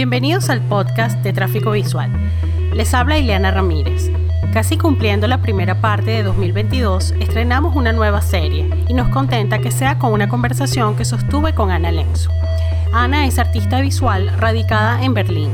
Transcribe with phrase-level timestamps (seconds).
[0.00, 2.10] Bienvenidos al podcast de Tráfico Visual.
[2.72, 4.10] Les habla Ileana Ramírez.
[4.50, 9.70] Casi cumpliendo la primera parte de 2022, estrenamos una nueva serie y nos contenta que
[9.70, 12.30] sea con una conversación que sostuve con Ana Lenzo.
[12.94, 15.50] Ana es artista visual radicada en Berlín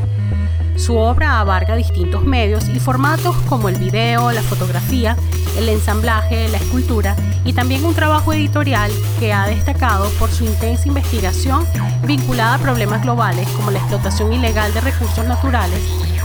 [0.76, 5.16] su obra abarca distintos medios y formatos como el video, la fotografía,
[5.56, 10.88] el ensamblaje, la escultura y también un trabajo editorial que ha destacado por su intensa
[10.88, 11.66] investigación
[12.06, 15.80] vinculada a problemas globales como la explotación ilegal de recursos naturales,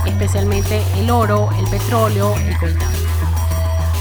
[0.06, 2.88] especialmente el oro, el petróleo, el coltán.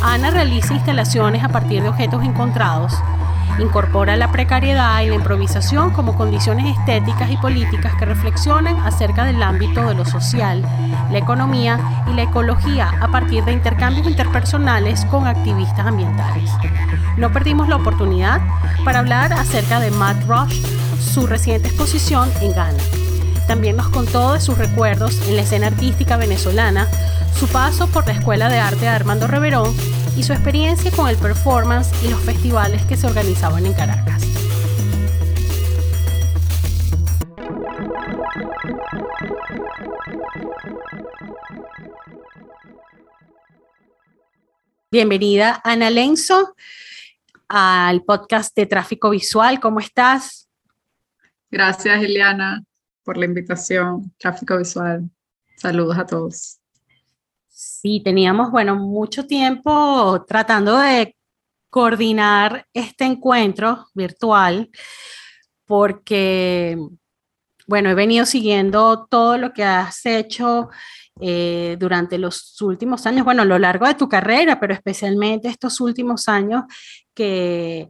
[0.04, 2.94] Ana realiza instalaciones a partir de objetos encontrados,
[3.60, 9.44] Incorpora la precariedad y la improvisación como condiciones estéticas y políticas que reflexionan acerca del
[9.44, 10.64] ámbito de lo social,
[11.12, 16.50] la economía y la ecología a partir de intercambios interpersonales con activistas ambientales.
[17.18, 18.42] No perdimos la oportunidad
[18.84, 20.62] para hablar acerca de Matt Rush,
[21.00, 22.84] su reciente exposición en Ghana.
[23.48, 26.88] También nos contó de sus recuerdos en la escena artística venezolana,
[27.38, 29.76] su paso por la Escuela de Arte de Armando Reverón
[30.16, 34.22] y su experiencia con el performance y los festivales que se organizaban en Caracas.
[44.94, 46.54] Bienvenida Ana Lenzo
[47.48, 49.62] al podcast de Tráfico Visual.
[49.62, 50.50] ¿Cómo estás?
[51.50, 52.62] Gracias, Eliana,
[53.02, 54.14] por la invitación.
[54.18, 55.10] Tráfico Visual.
[55.56, 56.60] Saludos a todos.
[57.48, 61.16] Sí, teníamos, bueno, mucho tiempo tratando de
[61.70, 64.70] coordinar este encuentro virtual
[65.66, 66.78] porque,
[67.66, 70.70] bueno, he venido siguiendo todo lo que has hecho
[71.22, 75.80] eh, durante los últimos años, bueno, a lo largo de tu carrera, pero especialmente estos
[75.80, 76.64] últimos años
[77.14, 77.90] que,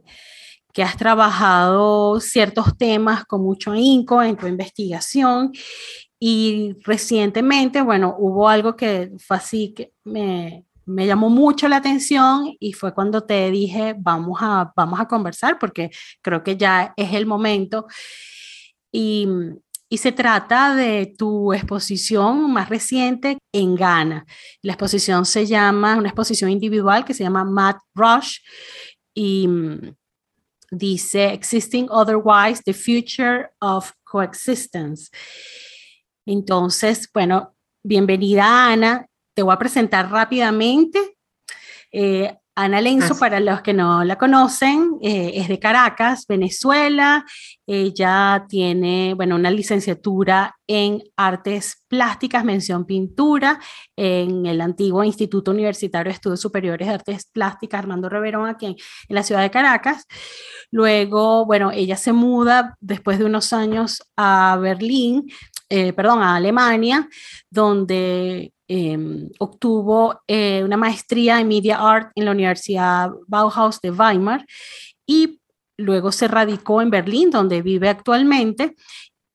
[0.72, 5.52] que has trabajado ciertos temas con mucho ahínco en tu investigación
[6.20, 12.54] y recientemente, bueno, hubo algo que fue así que me, me llamó mucho la atención
[12.60, 15.90] y fue cuando te dije, vamos a, vamos a conversar porque
[16.20, 17.86] creo que ya es el momento.
[18.92, 19.26] Y,
[19.92, 24.24] y se trata de tu exposición más reciente en Ghana.
[24.62, 28.38] La exposición se llama, una exposición individual que se llama Matt Rush
[29.14, 29.46] y
[30.70, 35.10] dice Existing Otherwise, The Future of Coexistence.
[36.24, 37.54] Entonces, bueno,
[37.84, 39.06] bienvenida Ana.
[39.34, 41.18] Te voy a presentar rápidamente.
[41.92, 47.24] Eh, Ana Lenzo, para los que no la conocen, eh, es de Caracas, Venezuela.
[47.66, 53.58] Ella tiene, bueno, una licenciatura en artes plásticas, mención pintura,
[53.96, 58.72] en el antiguo Instituto Universitario de Estudios Superiores de Artes Plásticas Armando Reverón, aquí en,
[58.72, 60.06] en la ciudad de Caracas.
[60.70, 65.26] Luego, bueno, ella se muda después de unos años a Berlín,
[65.70, 67.08] eh, perdón, a Alemania,
[67.50, 74.46] donde em, obtuvo eh, una maestría en Media Art en la Universidad Bauhaus de Weimar
[75.06, 75.40] y
[75.76, 78.74] luego se radicó en Berlín, donde vive actualmente,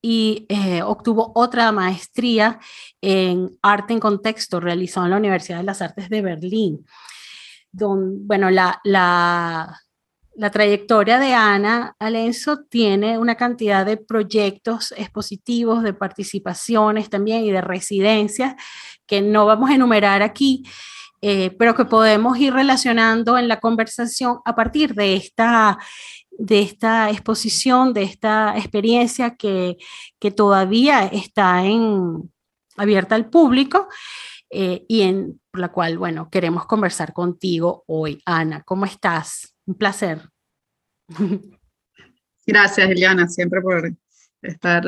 [0.02, 2.58] y eh, obtuvo otra maestría
[3.00, 6.84] en arte en contexto realizada en la Universidad de las Artes de Berlín.
[7.72, 9.78] bueno, la, la
[10.38, 17.50] la trayectoria de Ana Alenzo tiene una cantidad de proyectos expositivos, de participaciones también y
[17.50, 18.54] de residencias
[19.08, 20.62] que no vamos a enumerar aquí,
[21.20, 25.78] eh, pero que podemos ir relacionando en la conversación a partir de esta,
[26.30, 29.78] de esta exposición, de esta experiencia que,
[30.20, 32.30] que todavía está en,
[32.76, 33.88] abierta al público.
[34.50, 38.22] Eh, y en la cual, bueno, queremos conversar contigo hoy.
[38.24, 39.54] Ana, ¿cómo estás?
[39.66, 40.30] Un placer.
[42.46, 43.92] Gracias, Eliana, siempre por
[44.40, 44.84] estar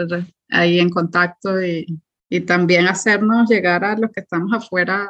[0.48, 1.86] ahí en contacto y,
[2.30, 5.06] y también hacernos llegar a los que estamos afuera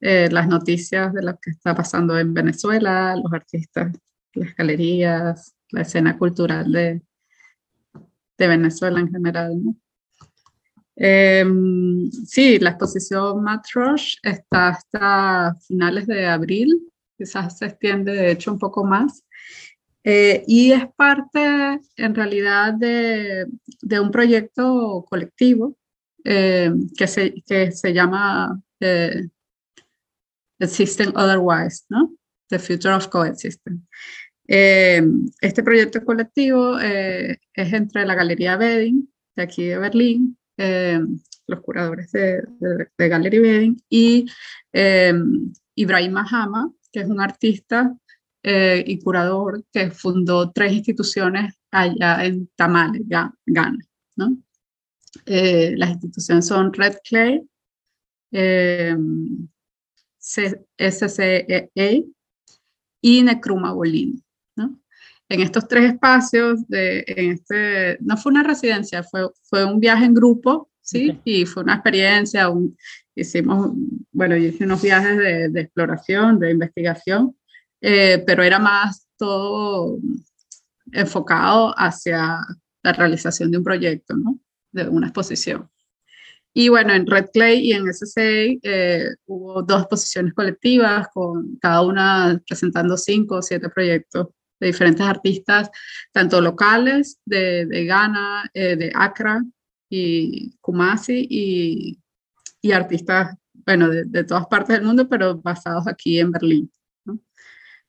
[0.00, 3.92] eh, las noticias de lo que está pasando en Venezuela, los artistas,
[4.32, 7.02] las galerías, la escena cultural de,
[8.38, 9.60] de Venezuela en general.
[10.96, 18.30] Em, sí, la exposición Matt Rush está hasta finales de abril, quizás se extiende de
[18.30, 19.24] hecho un poco más.
[20.02, 23.46] Eh, y es parte en realidad de,
[23.82, 25.76] de un proyecto colectivo
[26.24, 29.28] eh, que, se, que se llama eh,
[30.60, 32.14] System Otherwise, ¿no?
[32.48, 33.86] The Future of Coexistence.
[34.48, 35.02] Eh,
[35.40, 40.36] este proyecto colectivo es entre la Galería Beding, de aquí de Berlín,
[41.46, 44.26] los curadores de, de, de Gallery Beding, y
[45.76, 47.94] Ibrahim Mahama, que es un artista
[48.42, 53.78] eh, y curador que fundó tres instituciones allá en Tamale, Ghana.
[54.16, 54.38] ¿no?
[55.26, 57.42] Eh, las instituciones son Red Clay,
[58.32, 58.96] eh,
[60.18, 61.68] SCEA
[63.00, 64.22] y Necruma Bolini.
[64.56, 64.78] ¿no?
[65.28, 70.04] En estos tres espacios, de, en este, no fue una residencia, fue, fue un viaje
[70.04, 71.20] en grupo, ¿sí?
[71.24, 72.76] Y fue una experiencia, un,
[73.14, 73.72] hicimos,
[74.12, 77.36] bueno, yo hice unos viajes de, de exploración, de investigación,
[77.80, 79.98] eh, pero era más todo
[80.92, 82.40] enfocado hacia
[82.82, 84.38] la realización de un proyecto, ¿no?
[84.72, 85.68] De una exposición.
[86.52, 88.22] Y bueno, en Red Clay y en SCA
[88.62, 94.28] eh, hubo dos exposiciones colectivas, con cada una presentando cinco o siete proyectos
[94.58, 95.70] de diferentes artistas,
[96.12, 99.42] tanto locales de, de Ghana, eh, de Accra
[99.88, 102.00] y Kumasi, y,
[102.60, 106.70] y artistas, bueno, de, de, todas partes del mundo, pero basados aquí en Berlín.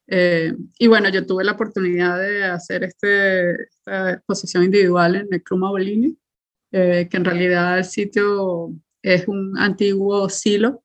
[0.07, 5.42] Eh, y bueno, yo tuve la oportunidad de hacer este, esta exposición individual en el
[5.42, 6.18] Cruma Bolini,
[6.71, 10.83] eh, que en realidad el sitio es un antiguo silo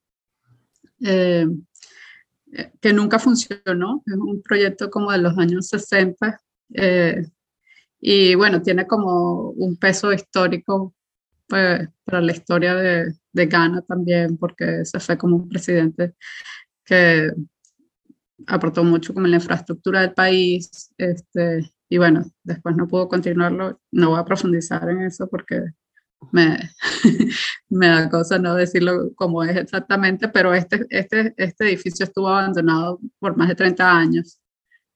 [1.04, 1.46] eh,
[2.80, 6.40] que nunca funcionó, es un proyecto como de los años 60
[8.00, 10.94] y bueno, tiene como un peso histórico
[11.48, 16.14] pues, para la historia de, de Ghana también, porque se fue como un presidente
[16.84, 17.30] que
[18.46, 23.80] aportó mucho como en la infraestructura del país, este, y bueno, después no puedo continuarlo,
[23.92, 25.62] no voy a profundizar en eso porque
[26.32, 26.58] me,
[27.68, 33.00] me da cosa no decirlo como es exactamente, pero este, este, este edificio estuvo abandonado
[33.18, 34.40] por más de 30 años,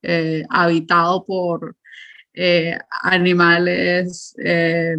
[0.03, 1.77] eh, habitado por
[2.35, 4.97] eh, animales, eh,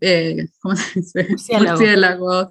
[0.00, 1.28] eh ¿cómo se dice?
[1.58, 2.48] Murciélagos,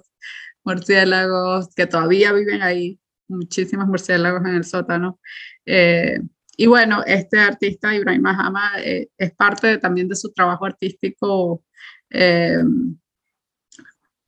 [0.64, 3.00] murciélagos que todavía viven ahí
[3.30, 5.20] muchísimos murciélagos en el sótano.
[5.64, 6.20] Eh,
[6.60, 11.64] y bueno, este artista, Ibrahim Mahama, eh, es parte también de su trabajo artístico
[12.10, 12.62] eh,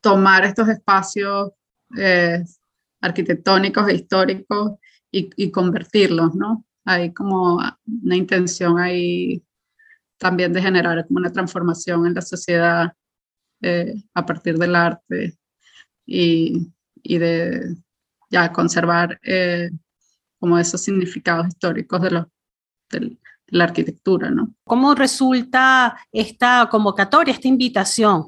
[0.01, 1.51] tomar estos espacios
[3.01, 4.79] arquitectónicos e históricos
[5.11, 6.65] y, convertirlos, ¿no?
[6.85, 9.43] Hay como una intención ahí
[10.17, 12.93] también de generar como una transformación en la sociedad
[14.15, 15.37] a partir del arte
[16.03, 17.75] y, y de,
[18.33, 19.69] ya conservar eh,
[20.43, 22.25] como esos significados históricos de, los,
[22.91, 23.17] de,
[23.47, 24.53] la arquitectura, ¿no?
[24.65, 28.25] ¿Cómo resulta esta convocatoria, esta invitación?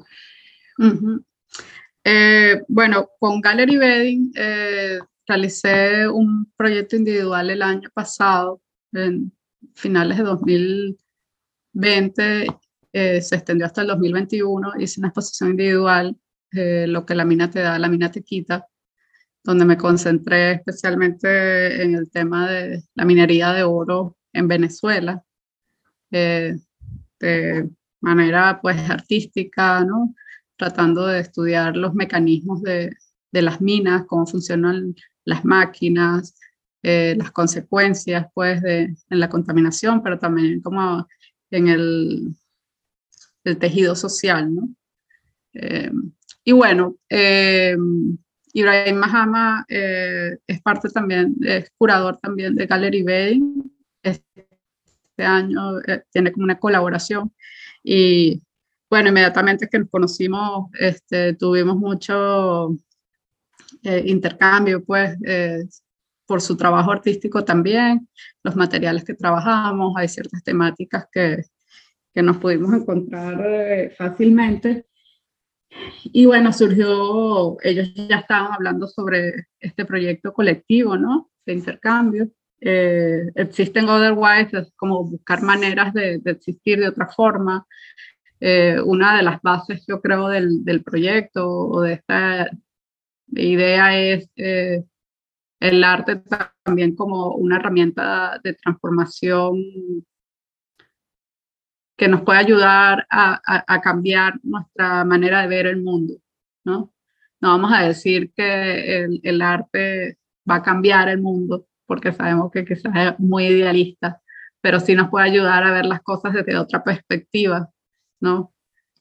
[2.02, 9.30] eh, bueno, con Gallery Bedding eh, realicé un proyecto individual el año pasado, en
[9.74, 12.46] finales de 2020,
[12.94, 16.16] eh, se extendió hasta el 2021, hice una exposición individual,
[16.52, 18.66] eh, lo que la mina te da, la mina te quita,
[19.46, 25.22] donde me concentré especialmente en el tema de la minería de oro en Venezuela,
[26.10, 26.56] eh,
[27.20, 27.70] de
[28.00, 30.14] manera pues artística, ¿no?
[30.56, 32.96] tratando de estudiar los mecanismos de,
[33.30, 34.94] de las minas, cómo funcionan
[35.24, 36.34] las máquinas,
[36.82, 41.06] eh, las consecuencias pues de, en la contaminación, pero también como
[41.50, 42.34] en el,
[43.44, 44.52] el tejido social.
[44.54, 44.68] ¿no?
[45.52, 45.92] Eh,
[46.44, 47.76] y bueno, eh,
[48.56, 53.42] Ibrahim Mahama eh, es parte también, es curador también de Gallery Bay.
[54.02, 54.46] Este
[55.18, 57.30] año eh, tiene como una colaboración
[57.84, 58.40] y
[58.88, 62.74] bueno, inmediatamente que nos conocimos, este, tuvimos mucho
[63.82, 65.18] eh, intercambio, pues,
[66.24, 68.08] por su trabajo artístico también,
[68.42, 71.42] los materiales que trabajamos, hay ciertas temáticas que,
[72.14, 74.86] que nos pudimos encontrar fácilmente.
[76.04, 81.30] Y bueno, surgió, ellos ya estaban hablando sobre este proyecto colectivo, ¿no?
[81.44, 82.28] De intercambio.
[82.60, 87.66] Eh, existen otherwise, es como buscar maneras de, de existir de otra forma.
[88.40, 92.50] Eh, una de las bases, yo creo, del, del proyecto o de esta
[93.28, 94.84] idea es eh,
[95.60, 96.22] el arte
[96.62, 99.56] también como una herramienta de transformación
[101.96, 106.14] que nos puede ayudar a, cambiar nuestra manera de ver el mundo,
[106.64, 106.92] ¿no?
[107.40, 112.50] No vamos a decir que el, el, arte va a cambiar el mundo, porque sabemos
[112.50, 114.20] que quizás es muy idealista,
[114.60, 117.70] pero sí nos puede ayudar a ver las cosas desde otra perspectiva,
[118.20, 118.52] ¿no?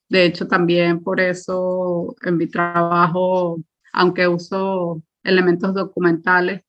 [0.09, 3.57] De hecho, también por eso en mi trabajo,
[3.91, 6.61] aunque uso elementos documentales,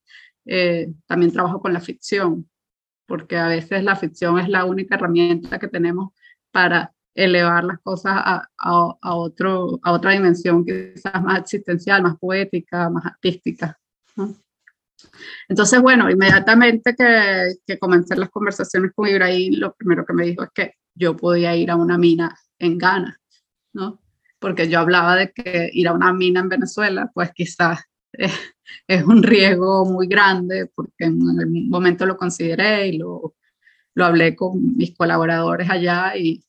[0.46, 2.48] eh, también trabajo con la ficción,
[3.06, 6.12] porque a veces la ficción es la única herramienta que tenemos
[6.50, 12.90] para elevar las cosas a, a, otro, a otra dimensión quizás más existencial, más poética,
[12.90, 13.78] más artística.
[15.48, 20.42] Entonces, bueno, inmediatamente que, que, comencé las conversaciones con Ibrahim, lo primero que me dijo
[20.42, 23.18] es que yo podía ir a una mina en Ghana,
[23.72, 24.00] ¿no?
[24.38, 27.80] porque yo hablaba de que ir a una mina en Venezuela, pues quizás
[28.88, 33.34] es, un riesgo muy grande, porque en el momento lo consideré y lo,
[33.94, 36.44] lo hablé con mis colaboradores allá y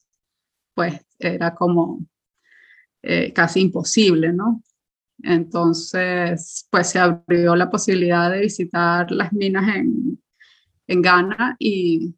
[0.74, 2.06] pues era como
[3.02, 4.62] eh, casi imposible, ¿no?
[5.24, 10.22] Entonces, pues se abrió la posibilidad de visitar las minas en,
[10.88, 12.16] en Ghana y,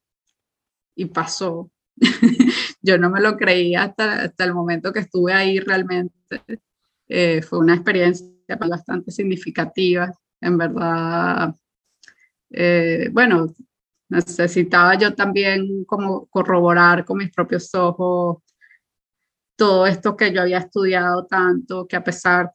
[0.95, 1.71] y pasó.
[2.81, 6.15] Yo no me lo creía hasta, hasta el momento que estuve ahí realmente.
[7.07, 10.11] Eh, fue una experiencia bastante significativa.
[10.41, 11.53] En verdad,
[12.51, 13.53] eh, bueno,
[14.09, 18.39] necesitaba yo también como corroborar con mis propios ojos
[19.55, 22.51] todo esto que yo había estudiado tanto, que a pesar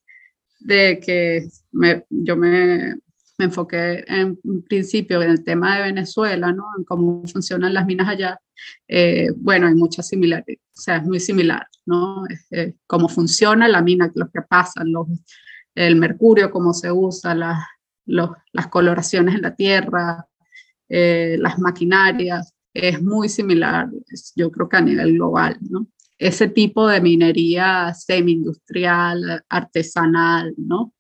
[0.58, 2.96] de que me, yo me,
[3.36, 6.64] me, enfoqué en principio en el tema de Venezuela, ¿no?
[6.78, 8.40] en cómo funcionan las minas allá,
[8.88, 12.24] eh, bueno, hay muchas similaridades, o sea, es muy similar, ¿no?
[12.86, 15.06] cómo funciona la mina, lo que pasa, los,
[15.74, 17.58] el mercurio, cómo se usa, las,
[18.06, 20.26] las coloraciones en la tierra,
[20.88, 23.88] eh, las maquinarias, es muy similar,
[24.34, 25.86] yo creo que a nivel global, ¿no?
[26.18, 30.94] ese tipo de minería semi-industrial, artesanal, ¿no?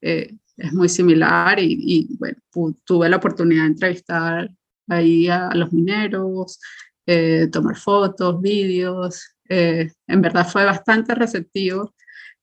[0.00, 2.38] Eh, es muy similar y, bueno,
[2.84, 4.50] tuve la oportunidad de entrevistar
[4.88, 6.60] ahí a, los mineros,
[7.06, 9.34] eh, tomar fotos, vídeos.
[9.48, 11.92] En verdad fue bastante receptivo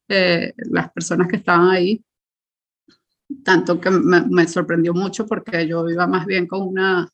[0.07, 2.03] las personas que estaban ahí,
[3.43, 7.09] tanto que me, sorprendió mucho porque yo iba más bien con una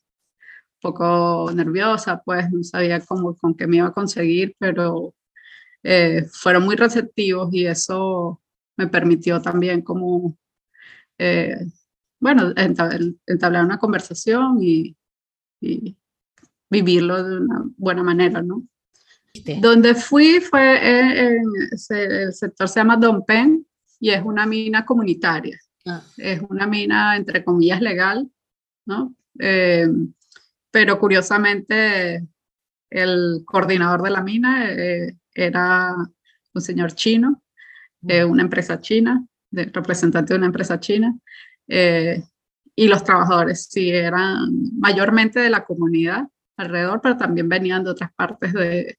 [0.82, 5.16] poco nerviosa, pues no sabía cómo, con qué me iba a conseguir, pero
[5.82, 8.42] eh, fueron muy receptivos y eso
[8.78, 10.38] me permitió también como,
[11.18, 11.56] eh,
[12.20, 14.96] bueno, entablar una conversación y,
[16.70, 18.68] vivirlo de una buena manera, ¿no?
[19.62, 21.44] Donde fui fue en,
[21.90, 23.66] el sector se llama Don Pen
[24.00, 25.60] y es una mina comunitaria.
[25.86, 26.04] Ah.
[26.18, 28.30] Es una mina, entre comillas, legal,
[28.86, 29.16] ¿no?
[29.40, 29.88] Eh,
[30.70, 32.28] pero curiosamente
[32.90, 35.96] el coordinador de la mina eh, era
[36.54, 37.42] un señor chino,
[38.00, 41.18] de una empresa china, de, representante de una empresa china,
[41.68, 42.24] eh,
[42.76, 48.14] y los trabajadores sí eran mayormente de la comunidad alrededor, pero también venían de otras
[48.14, 48.98] partes de,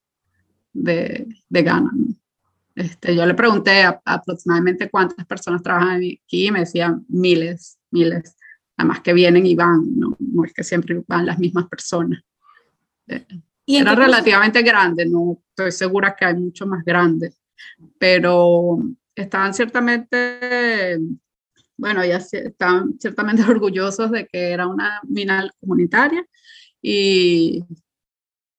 [0.75, 1.91] de, de Ghana.
[2.75, 8.35] Este, yo le pregunté aproximadamente cuántas personas trabajan aquí y me decían miles, miles
[8.75, 12.21] además que vienen y van, no, no es que siempre van las mismas personas.
[13.07, 13.25] Eh,
[13.65, 17.41] ¿Y Era relativamente grande, no estoy segura que hay mucho más grandes,
[17.97, 18.77] pero
[19.15, 20.99] estaban ciertamente,
[21.77, 26.23] bueno, ya estaban ciertamente orgullosos de que era una mina comunitaria
[26.81, 27.63] y,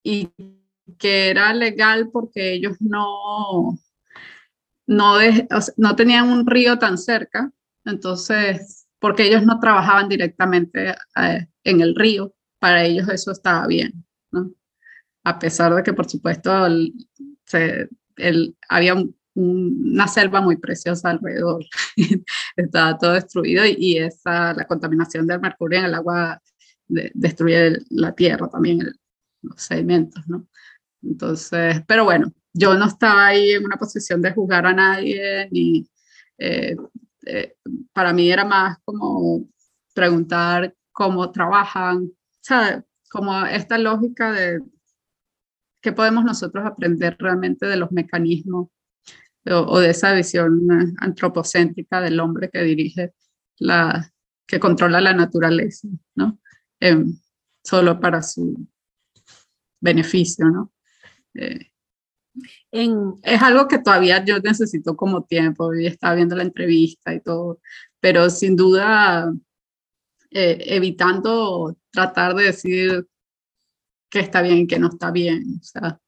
[0.02, 0.30] y
[0.99, 3.78] que era legal porque ellos no,
[4.87, 7.52] no, tenían un río tan cerca,
[7.85, 14.05] entonces porque ellos no trabajaban directamente eh, en el río, para ellos eso estaba bien,
[14.31, 14.52] ¿no?
[15.25, 16.50] A pesar de que, por supuesto,
[17.45, 17.88] se,
[18.69, 18.95] había
[19.35, 21.64] una selva muy preciosa alrededor,
[22.57, 26.40] estaba todo destruido y, esa, la contaminación del mercurio en el agua
[26.87, 28.81] destruye la tierra también,
[29.43, 30.47] los sedimentos, ¿no?
[31.08, 35.88] Entonces, pero bueno, yo no estaba ahí en una posición de juzgar a nadie ni
[36.38, 36.76] eh,
[37.26, 37.56] eh,
[37.92, 39.48] para mí era más como
[39.94, 42.10] preguntar cómo trabajan,
[42.40, 42.84] ¿sabes?
[43.10, 44.60] Como esta lógica de
[45.80, 48.68] qué podemos nosotros aprender realmente de los mecanismos
[49.48, 50.66] o, de esa visión
[50.98, 53.12] antropocéntrica del hombre que dirige
[53.58, 54.12] la,
[54.46, 56.38] que controla la naturaleza, ¿no?
[56.80, 57.16] Em,
[57.62, 58.66] solo para su
[59.80, 60.72] beneficio, ¿no?
[61.37, 61.71] Eh,
[63.23, 67.61] es algo que todavía yo necesito como tiempo y estaba viendo la entrevista y todo,
[68.00, 69.33] pero sin duda
[70.31, 73.07] eh, evitando tratar de decir
[74.11, 75.59] que está bien y que no está bien.
[75.61, 76.00] O sea,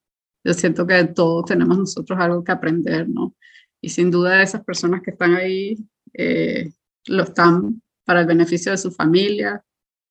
[0.44, 3.34] yo siento que todos tenemos nosotros algo que aprender, ¿no?
[3.80, 5.76] Y sin duda esas personas que están ahí
[6.12, 6.72] eh,
[7.06, 9.64] lo están para el beneficio de su familia,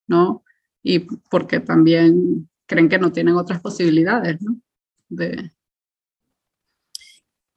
[0.07, 0.43] ¿no?
[0.83, 4.59] Y porque también creen que no tienen otras posibilidades, ¿no?
[5.09, 5.51] De,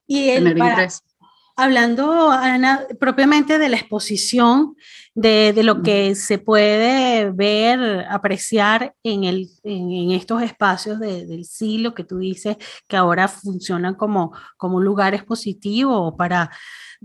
[0.07, 0.29] y
[1.55, 4.75] Hablando, Ana, propiamente de la exposición,
[5.13, 11.93] de, de, lo que se puede ver, apreciar en, el, en, estos espacios del siglo
[11.93, 16.49] que tú dices que ahora funcionan como, como un lugar expositivo para,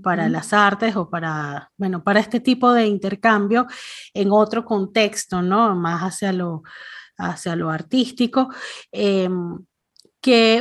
[0.03, 3.67] para las artes o para, bueno, para este tipo de intercambio
[4.15, 5.75] en otro contexto, ¿no?
[5.75, 6.63] Más hacia lo,
[7.19, 8.49] hacia lo artístico.
[8.91, 9.59] Em,
[10.27, 10.61] que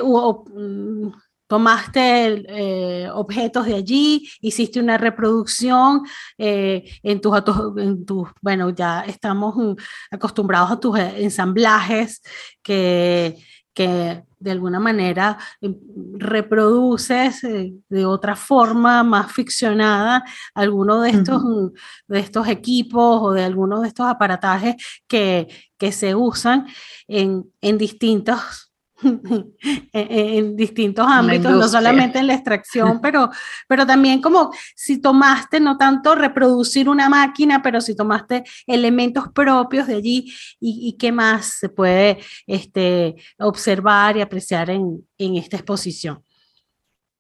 [1.48, 6.04] tomaste eh, objetos de allí, hiciste una reproducción
[6.38, 7.36] eh, en, tus,
[7.78, 9.74] en tus, bueno, ya estamos mm,
[10.12, 12.22] acostumbrados a tus ensamblajes
[12.62, 13.38] que,
[13.74, 15.76] que de alguna manera em,
[16.14, 21.68] reproduces eh, de otra forma más ficcionada alguno de estos, mm,
[22.08, 24.76] de estos equipos o de algunos de estos aparatajes
[25.08, 25.48] que,
[25.80, 26.68] que se usan
[27.08, 28.65] en, en distintos
[29.94, 33.30] en, distintos ámbitos, no solamente en la extracción, pero,
[33.68, 39.88] pero también como si tomaste no tanto reproducir una máquina, pero si tomaste elementos propios
[39.88, 46.24] de allí y, qué más se puede este, observar y apreciar en, en esta exposición.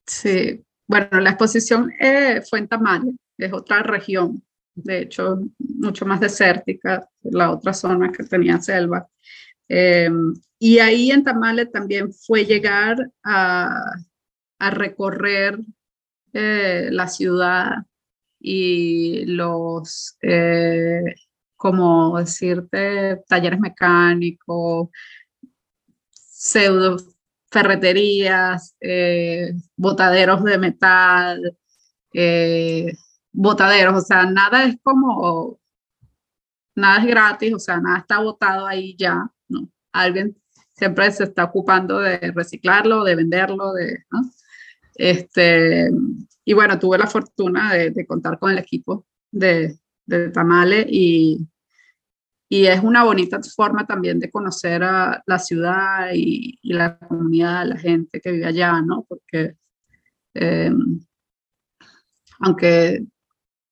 [0.07, 4.41] Sí, bueno, la exposición eh, fue en Tamale, es otra región,
[4.75, 9.07] de hecho, mucho más desértica, la otra zona que tenía selva.
[9.67, 10.09] Eh,
[10.59, 13.81] y ahí en Tamale también fue llegar a,
[14.59, 15.59] recorrer
[16.33, 17.71] eh, la ciudad
[18.39, 21.15] y los, eh,
[21.55, 24.89] como decirte, talleres mecánicos,
[26.11, 26.97] pseudo
[27.51, 28.75] ferreterías,
[29.77, 31.57] botaderos de metal,
[33.31, 35.59] botaderos, o sea, nada es como,
[36.75, 39.31] nada es gratis, o sea, nada está botado ahí ya.
[40.01, 40.35] Alguien
[40.73, 44.03] siempre se está ocupando de reciclarlo, de venderlo, de,
[44.95, 45.89] este,
[46.43, 51.47] y bueno, tuve la fortuna de, contar con el equipo de, de Tamale y,
[52.49, 57.77] y, es una bonita forma también de conocer a la ciudad y, la comunidad, la
[57.77, 59.05] gente que vive allá, ¿no?
[59.07, 59.55] Porque
[60.33, 60.71] eh,
[62.39, 63.05] aunque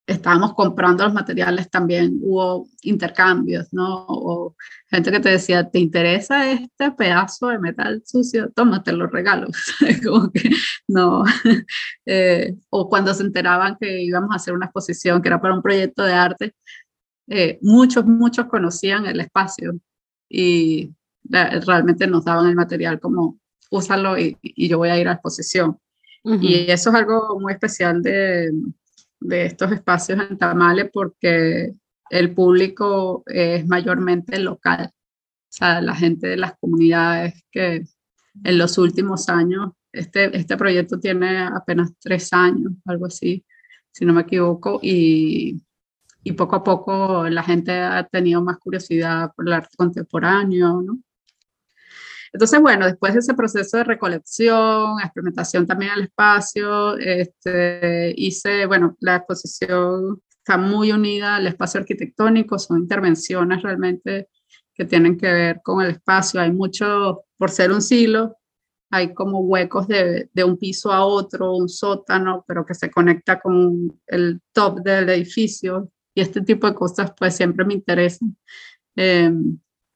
[0.06, 4.06] estábamos comprando los materiales, también hubo intercambios, ¿no?
[4.08, 4.56] O
[4.88, 8.52] gente que te decía, ¿te interesa este pedazo de metal sucio?
[8.54, 9.48] Toma, te lo regalo.
[10.04, 10.50] Como que
[10.88, 11.24] no.
[12.06, 15.62] Eh, o cuando se enteraban que íbamos a hacer una exposición que era para un
[15.62, 16.54] proyecto de arte,
[17.30, 19.80] eh, muchos, muchos conocían el espacio
[20.30, 20.92] y
[21.24, 23.40] realmente nos daban el material como,
[23.72, 25.80] úsalo y, y yo voy a ir a la exposición.
[26.26, 28.52] Y eso es algo muy especial de,
[29.24, 31.74] de estos espacios en Tamale porque
[32.10, 37.84] el público es mayormente local, o sea, la gente de las comunidades que
[38.44, 43.46] en los últimos años, este, este proyecto tiene apenas tres años, algo así,
[43.92, 45.62] si no me equivoco, y,
[46.24, 51.00] y poco a poco la gente ha tenido más curiosidad por el arte contemporáneo, ¿no?
[52.34, 58.98] Entonces, bueno, después de ese proceso de recolección, experimentación también al espacio, este, hice, bueno,
[59.00, 64.30] la exposición está muy unida al espacio arquitectónico, son intervenciones realmente
[64.74, 66.42] que tienen que ver con el espacio.
[66.42, 68.36] Hay mucho, por ser un silo,
[68.90, 73.40] hay como huecos de, de, un piso a otro, un sótano, pero que se conecta
[73.40, 78.36] con el top del edificio y este tipo de cosas pues siempre me interesan.
[78.96, 79.32] Eh,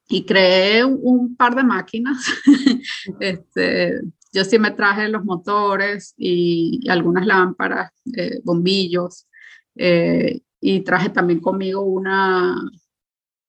[0.07, 2.25] y creé un, par de máquinas.
[3.19, 9.27] este, yo sí me traje los motores y, algunas lámparas, eh, bombillos,
[9.75, 12.55] eh, y traje también conmigo una,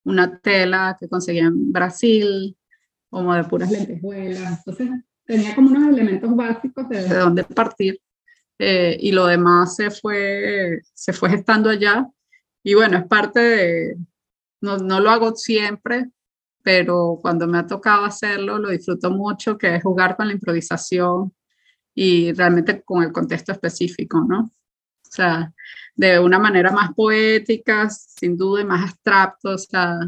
[0.03, 2.55] una tela que conseguí en Brasil,
[3.09, 4.59] como de puras lentejuelas.
[4.59, 4.89] Entonces
[5.25, 7.99] tenía como unos elementos básicos de, de dónde partir.
[8.61, 12.05] Eh, y lo demás se fue, se fue gestando allá.
[12.61, 13.97] Y bueno, es parte de,
[14.61, 16.09] no, no lo hago siempre,
[16.63, 21.33] pero cuando me ha tocado hacerlo lo disfruto mucho, que es jugar con la improvisación
[21.95, 24.41] y realmente con el contexto específico, ¿no?
[24.41, 25.53] O sea,
[25.95, 29.99] de una manera más poética, sin duda, y más abstracto, o sea,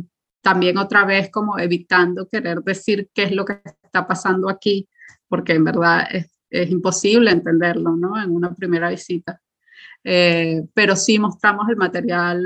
[0.41, 4.87] también otra vez como evitando querer decir qué es lo que está pasando aquí,
[5.27, 8.21] porque en verdad es, es imposible entenderlo, ¿no?
[8.21, 9.41] En una primera visita.
[10.03, 12.43] Eh, pero sí mostramos el material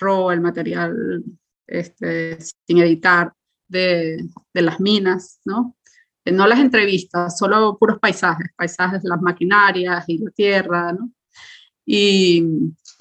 [0.00, 1.24] raw, el material
[1.70, 3.32] este, sin editar
[3.68, 5.76] de, las minas, ¿no?
[6.24, 11.10] Eh, no las entrevistas, solo puros paisajes, paisajes las maquinarias y la tierra, ¿no?
[11.86, 12.44] Y,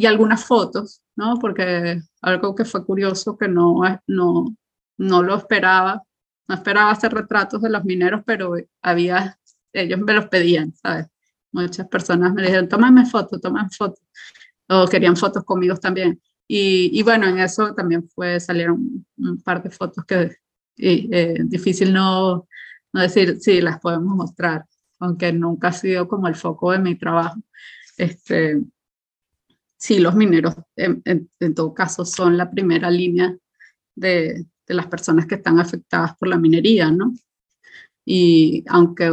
[0.08, 1.38] algunas fotos, ¿no?
[1.40, 4.56] Porque algo que fue curioso que no, no,
[4.98, 6.04] no lo esperaba,
[6.48, 9.38] no esperaba hacer retratos de los mineros, pero había,
[9.74, 11.08] ellos me los pedían, ¿sabes?
[11.52, 14.02] Muchas personas me dijeron, tómame fotos, tómame fotos,
[14.70, 16.22] o querían fotos conmigo también.
[16.52, 20.38] Y, bueno, en eso también fue, salieron un par de fotos que
[20.78, 22.48] eh, difícil no,
[22.92, 24.66] no decir, sí, las podemos mostrar,
[25.00, 27.40] aunque nunca ha sido como el foco de mi trabajo.
[27.98, 28.62] Este,
[29.78, 33.38] sí, los mineros en, en, todo caso son la primera línea
[33.96, 37.14] de, de, las personas que están afectadas por la minería, ¿no?
[38.06, 39.12] Y aunque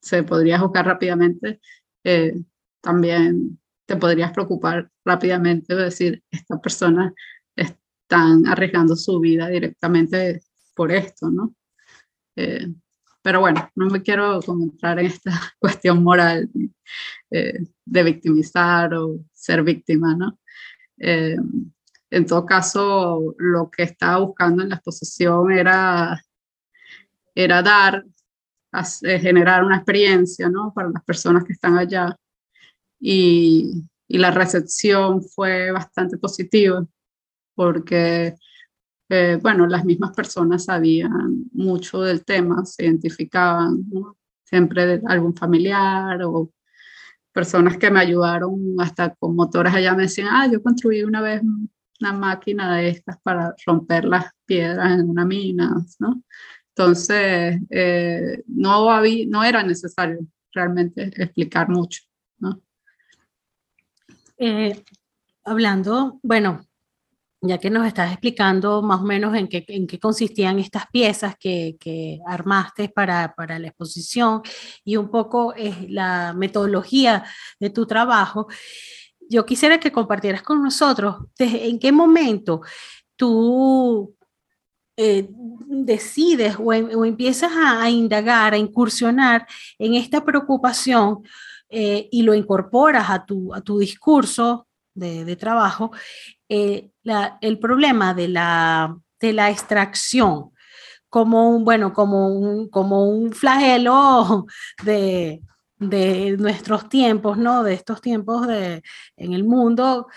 [0.00, 1.60] se podría juzgar rápidamente,
[2.04, 2.40] eh,
[2.80, 3.58] también
[3.88, 7.14] te podrías preocupar rápidamente de decir, esta persona
[7.56, 10.42] están arriesgando su vida directamente
[10.74, 11.54] por esto, ¿no?
[12.36, 12.68] Eh,
[13.22, 16.50] pero bueno, no me quiero concentrar en esta cuestión moral
[17.30, 20.38] eh, de victimizar o ser víctima, ¿no?
[20.98, 21.38] Eh,
[22.10, 26.22] en todo caso, lo que estaba buscando en la exposición era,
[27.34, 28.04] era dar,
[29.02, 30.74] generar una experiencia, ¿no?
[30.74, 32.14] Para las personas que están allá.
[33.00, 36.84] Y, y la recepción fue bastante positiva
[37.54, 38.34] porque
[39.10, 43.84] eh, bueno, las mismas personas sabían mucho del tema, se identificaban,
[44.44, 46.52] siempre de algún familiar o
[47.32, 51.42] personas que me ayudaron hasta con motores allá me decían, ah, yo construí una vez
[52.00, 56.22] una máquina de estas para romper las piedras en una mina, ¿no?
[56.70, 60.20] Entonces, eh, no, había, no era necesario
[60.52, 62.02] realmente explicar mucho,
[62.38, 62.62] ¿no?
[64.38, 64.84] Eh,
[65.44, 66.64] hablando, bueno,
[67.40, 71.36] ya que nos estás explicando más o menos en qué, en qué consistían estas piezas
[71.38, 74.42] que, que armaste para, para, la exposición
[74.84, 77.24] y un poco es la metodología
[77.60, 78.48] de tu trabajo,
[79.28, 82.62] yo quisiera que compartieras con nosotros en qué momento
[83.16, 84.16] tú
[84.96, 89.46] eh, decides o, o, empiezas a, indagar, a incursionar
[89.78, 91.22] en esta preocupación
[91.68, 95.92] eh, y lo incorporas a tu, a tu discurso de, trabajo
[96.48, 96.90] eh,
[97.40, 100.50] el problema de la, de la extracción
[101.08, 104.46] como un, bueno, como un, como un flagelo
[104.84, 105.42] de,
[105.78, 107.62] de nuestros tiempos, ¿no?
[107.62, 108.82] De estos tiempos de,
[109.16, 110.08] en el mundo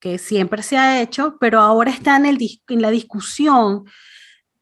[0.00, 3.84] que siempre se ha hecho, pero ahora está en, el, en la discusión,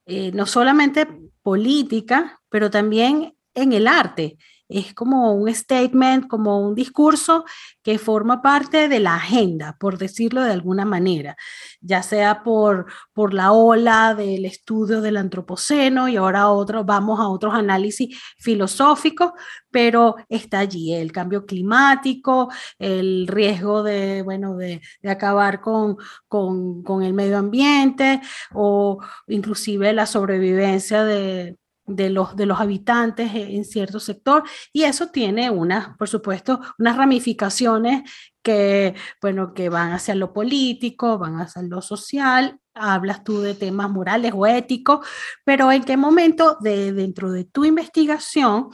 [0.04, 1.06] eh, no solamente
[1.42, 4.36] política, pero también en el arte
[4.70, 7.44] es como un statement, como un discurso
[7.82, 11.36] que forma parte de la agenda, por decirlo de alguna manera,
[11.80, 17.28] ya sea por, por la ola del estudio del antropoceno y ahora otro, vamos a
[17.28, 19.32] otros análisis filosóficos,
[19.70, 25.96] pero está allí el cambio climático, el riesgo de, bueno, de, acabar con,
[26.28, 28.20] con, con el medio ambiente
[28.54, 31.56] o inclusive la sobrevivencia de,
[31.96, 34.44] de los, de los habitantes en cierto sector.
[34.72, 38.02] Y eso tiene unas, por supuesto, unas ramificaciones
[38.42, 43.90] que, bueno, que van hacia lo político, van hacia lo social, hablas tú de temas
[43.90, 45.06] morales o éticos,
[45.44, 48.70] pero en qué momento de, dentro de tu investigación,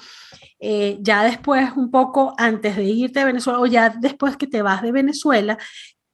[0.61, 4.62] eh, ya después, un poco antes de irte de Venezuela o ya después que te
[4.62, 5.59] vas de Venezuela,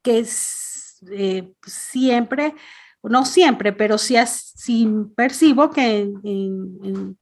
[0.03, 0.27] que
[1.11, 2.55] eh, siempre
[3.03, 7.19] no siempre, pero sí, sí percibo que en,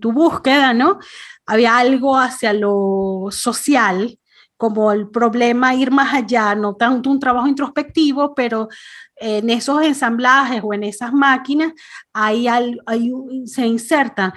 [0.00, 0.98] tu búsqueda, ¿no?
[1.44, 4.18] Había algo hacia lo social,
[4.56, 8.68] como el problema ir más allá, no tanto un trabajo introspectivo, pero
[9.16, 11.72] en esos ensamblajes o en esas máquinas
[12.12, 13.12] hay, hay,
[13.46, 14.32] se inserta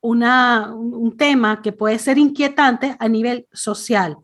[0.00, 4.16] una, un tema que puede ser inquietante a nivel social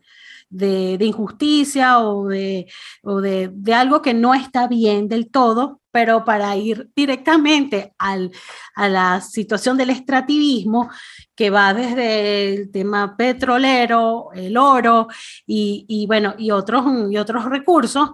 [0.49, 2.67] de, injusticia o, de,
[3.03, 8.31] de, algo que no está bien del todo, pero para ir directamente al,
[8.75, 10.89] a la situación del extractivismo,
[11.35, 15.07] que va desde el tema petrolero, el oro
[15.45, 18.09] y, bueno, y otros, y otros recursos,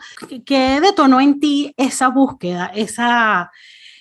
[0.45, 3.51] que, detonó en ti esa búsqueda, esa,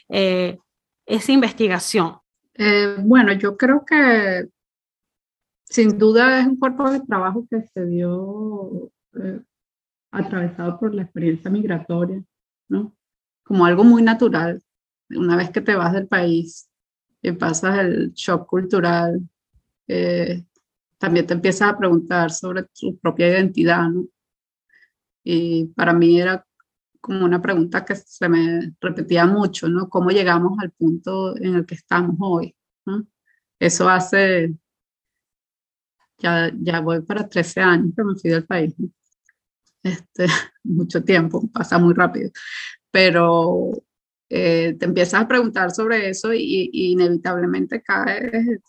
[0.08, 0.58] eh,
[1.06, 2.18] esa investigación.
[2.54, 4.48] Eh, bueno, yo creo que
[5.70, 9.40] sin duda es un cuerpo de trabajo que se dio eh,
[10.10, 12.22] atravesado por la experiencia migratoria,
[12.68, 12.94] ¿no?
[13.44, 14.60] Como algo muy natural.
[15.10, 16.68] Una vez que te vas del país
[17.22, 19.20] y pasas el shock cultural,
[19.86, 20.44] eh,
[20.98, 24.06] también te empiezas a preguntar sobre tu propia identidad, ¿no?
[25.22, 26.44] Y para mí era
[27.00, 29.88] como una pregunta que se me repetía mucho, ¿no?
[29.88, 32.56] ¿Cómo llegamos al punto en el que estamos hoy?
[33.58, 34.54] Eso hace
[36.20, 38.74] ya, ya voy para 13 años que me fui del país.
[39.82, 40.26] Este,
[40.64, 42.30] mucho tiempo, pasa muy rápido.
[42.90, 43.70] Pero
[44.28, 48.60] eh, te empiezas a preguntar sobre eso y, inevitablemente caes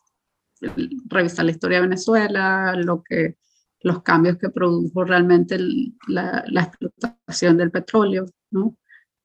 [1.07, 3.37] revisar la historia de Venezuela, lo que,
[3.81, 5.57] los cambios que produjo realmente
[6.07, 8.77] la, la, explotación del petróleo, ¿no?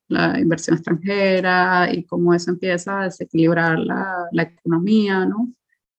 [0.08, 5.26] la inversión extranjera y cómo eso empieza a desequilibrar la, la economía.
[5.26, 5.52] ¿no?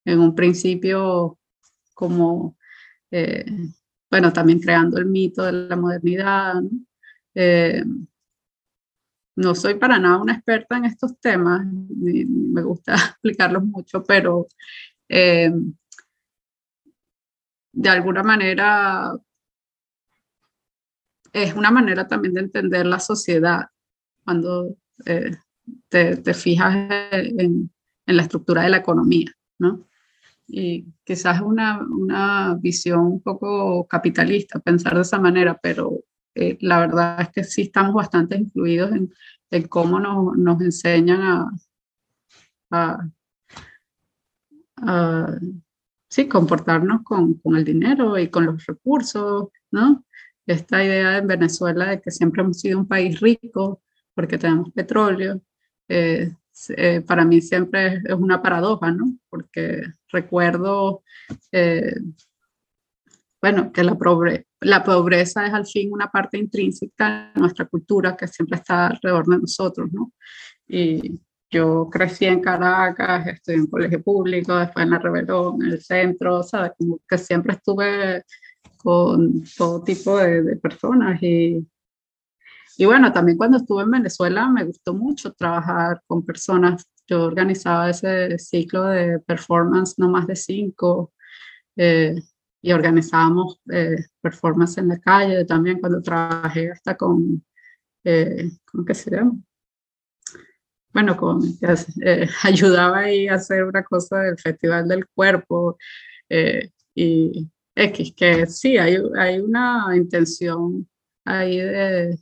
[0.06, 1.38] En un principio
[1.98, 2.56] como,
[3.10, 3.44] eh,
[4.12, 6.62] bueno, también creando el mito de la modernidad.
[6.62, 6.70] ¿no?
[7.34, 7.84] Eh,
[9.36, 14.48] no soy para nada una experta en estos temas, me gusta explicarlos mucho, pero
[15.10, 15.52] eh,
[17.72, 19.12] de alguna manera
[21.34, 23.66] es una manera también de entender la sociedad
[24.24, 24.76] cuando
[25.90, 26.76] te, te, fijas
[27.12, 27.72] en,
[28.06, 29.87] en, la estructura de la economía, ¿no?
[30.48, 36.04] Y quizás una, una visión un poco capitalista pensar de esa manera, pero
[36.36, 39.14] eh, la verdad es que sí estamos bastante influidos en,
[39.52, 41.52] en cómo nos, nos enseñan a,
[42.72, 43.10] a,
[44.78, 45.40] a
[46.10, 50.06] sí, comportarnos con, con, el dinero y con los recursos, ¿no?
[50.46, 53.82] Esta idea en Venezuela de que siempre hemos sido un país rico
[54.14, 55.42] porque tenemos petróleo,
[55.90, 56.32] eh,
[56.70, 59.18] eh, para mí siempre es, una paradoja, ¿no?
[59.30, 61.04] Porque recuerdo,
[61.52, 61.96] eh,
[63.42, 68.16] bueno, que la, pobre, la pobreza es al fin una parte intrínseca de nuestra cultura
[68.16, 70.12] que siempre está alrededor de nosotros, ¿no?
[70.68, 75.82] Y yo crecí en Caracas, estudié en colegio público, después en la Rebelón, en el
[75.82, 76.72] centro, ¿sabes?
[77.08, 78.24] Que siempre estuve
[78.78, 81.66] con todo tipo de, de personas y
[82.78, 86.86] y bueno, también cuando estuve en Venezuela me gustó mucho trabajar con personas.
[87.08, 91.14] Yo organizaba ese ciclo de performance no más de cinco
[91.76, 92.16] eh,
[92.62, 97.44] y organizábamos eh, performance en la calle también cuando trabajé hasta con,
[98.04, 99.38] eh, ¿cómo que se llama?
[100.94, 101.42] Bueno, con,
[102.04, 105.78] eh, ayudaba ahí a hacer una cosa del Festival del Cuerpo
[106.96, 110.90] y X, que sí, hay, hay una intención
[111.24, 112.18] ahí de,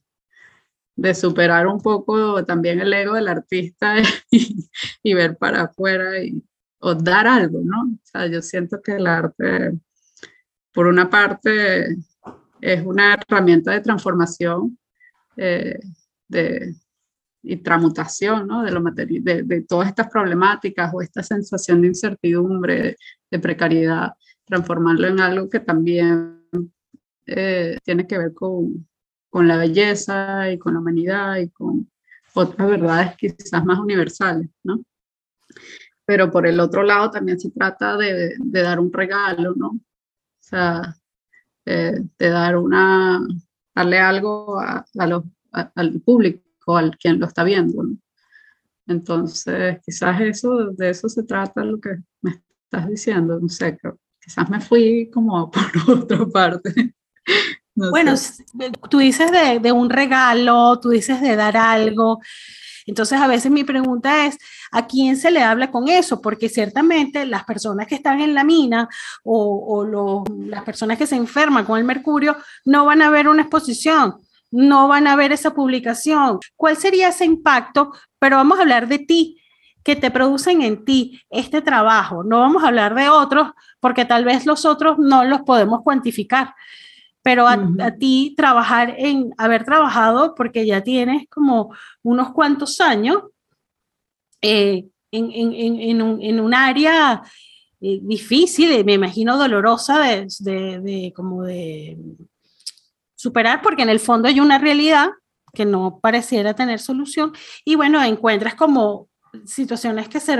[0.96, 3.96] de superar un poco también el ego del artista
[4.32, 6.42] y, ver para afuera y,
[6.80, 7.82] o dar algo, ¿no?
[7.82, 9.74] O sea, yo siento que el arte,
[10.74, 11.98] por una parte,
[12.62, 14.78] es una herramienta de transformación
[15.38, 15.80] eh,
[16.28, 16.76] de,
[17.44, 18.64] y transmutación, ¿no?
[18.64, 22.98] De, lo de, de, todas estas problemáticas o esta sensación de incertidumbre,
[23.30, 24.14] de precariedad,
[24.46, 26.42] transformarlo en algo que también
[27.26, 28.88] eh, tiene que ver con,
[29.30, 31.90] con la belleza y con la humanidad y con
[32.34, 34.82] otras verdades quizás más universales, ¿no?
[36.06, 39.68] Pero por el otro lado también se trata de, de dar un regalo, ¿no?
[39.70, 39.80] O
[40.40, 40.96] sea,
[41.66, 43.26] de, de dar una,
[43.74, 47.98] darle algo a, a los, al público, al quien lo está viendo, ¿no?
[48.88, 53.80] Entonces, quizás eso, de eso se trata lo que me estás diciendo, no sé,
[54.20, 55.50] quizás me fui como
[55.86, 56.96] por otra parte
[57.76, 58.14] bueno,
[58.90, 62.20] tú dices de, de, un regalo, tú dices de dar algo.
[62.86, 64.38] Entonces, a veces mi pregunta es,
[64.72, 66.22] ¿a quién se le habla con eso?
[66.22, 68.88] Porque ciertamente las personas que están en la mina
[69.24, 73.42] o, o las personas que se enferman con el mercurio no van a ver una
[73.42, 74.16] exposición,
[74.52, 76.40] no van a ver esa publicación.
[76.56, 77.92] ¿Cuál sería ese impacto?
[78.20, 79.42] Pero vamos a hablar de ti,
[79.84, 82.24] que te producen en ti este trabajo.
[82.24, 86.56] No vamos a hablar de otros, porque tal vez los otros no los podemos cuantificar
[87.26, 87.58] pero a,
[87.98, 93.18] ti trabajar en, haber trabajado, porque ya tienes como unos cuantos años
[94.44, 97.24] eh, en, en, en, un, en, un, área
[97.82, 101.98] eh, difícil, me imagino dolorosa de, de, de, como de
[103.16, 105.10] superar, porque en el fondo hay una realidad
[105.52, 107.34] que no pareciera tener solución,
[107.64, 109.10] y bueno, encuentras como
[109.46, 110.36] situaciones que se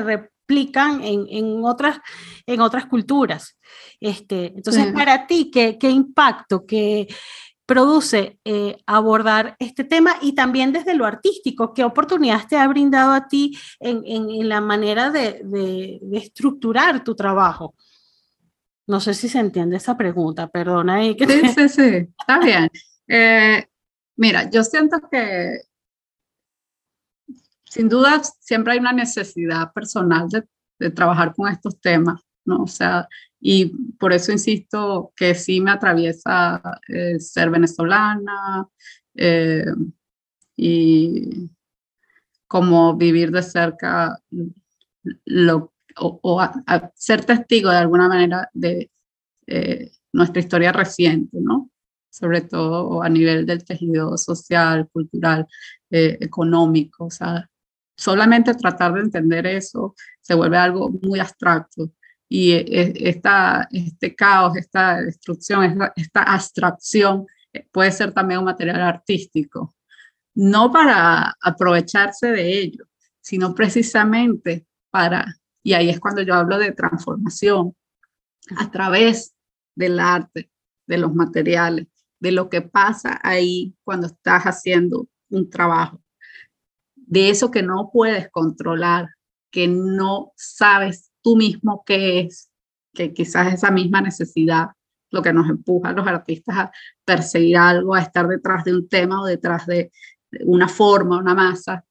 [0.46, 2.00] replican en, en otras,
[2.46, 3.58] en otras culturas.
[4.00, 7.08] Este, entonces, para ti, ¿qué, ¿qué, impacto que
[7.66, 11.74] produce eh, abordar este tema y también desde lo artístico?
[11.74, 17.04] ¿Qué oportunidades te ha brindado a ti en, en, la manera de, de, de, estructurar
[17.04, 17.74] tu trabajo?
[18.88, 21.02] No sé si se entiende esa pregunta, perdona.
[21.02, 21.16] Sí,
[21.56, 22.70] sí, sí, está bien.
[23.08, 23.64] Eh,
[24.16, 25.60] mira, yo siento que
[27.76, 32.64] sin duda siempre hay una necesidad personal de, trabajar con estos temas, ¿no?
[32.64, 33.08] O sea,
[33.40, 33.66] y
[33.98, 38.68] por eso insisto que sí me atraviesa eh, ser venezolana
[39.14, 39.66] eh,
[40.56, 41.50] y
[42.48, 44.18] como vivir de cerca
[45.26, 46.42] lo, o,
[46.94, 48.92] ser testigo de alguna manera de
[49.48, 51.72] eh, nuestra historia reciente, ¿no?
[52.10, 55.46] Sobre todo a nivel del tejido social, cultural,
[55.90, 57.06] económico.
[57.06, 57.50] O sea,
[57.96, 61.92] solamente tratar de entender eso se vuelve algo muy abstracto.
[62.28, 68.46] Y e, e, esta, este caos, esta destrucción, esta, abstracción eh, puede ser también un
[68.46, 69.76] material artístico,
[70.34, 72.86] no para aprovecharse de ello,
[73.22, 75.26] sino precisamente para,
[75.64, 77.76] y ahí es cuando yo hablo de transformación,
[78.58, 79.34] a través
[79.76, 80.52] del arte,
[80.88, 81.88] de los materiales,
[82.20, 86.02] de lo que pasa ahí cuando estás haciendo un trabajo,
[87.08, 89.10] de eso que no puedes controlar,
[89.52, 92.52] que no sabes tú mismo qué es,
[92.94, 94.70] que quizás esa misma necesidad
[95.12, 96.72] lo que nos empuja a los artistas a
[97.06, 99.92] perseguir algo, a estar detrás de un tema o detrás de
[100.42, 101.86] una forma, una masa.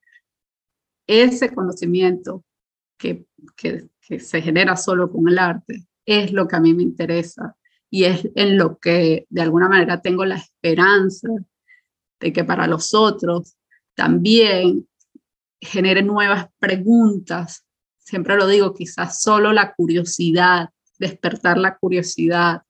[1.07, 2.45] Ese conocimiento
[2.99, 6.83] que, que, que se genera solo con el arte es lo que a mí me
[6.83, 7.57] interesa
[7.91, 11.29] y es en lo que de alguna manera tengo la esperanza
[12.21, 13.57] de que para los otros
[13.95, 14.87] también
[15.65, 17.65] genere nuevas preguntas.
[17.99, 22.63] Siempre lo digo, quizás solo la curiosidad, despertar la curiosidad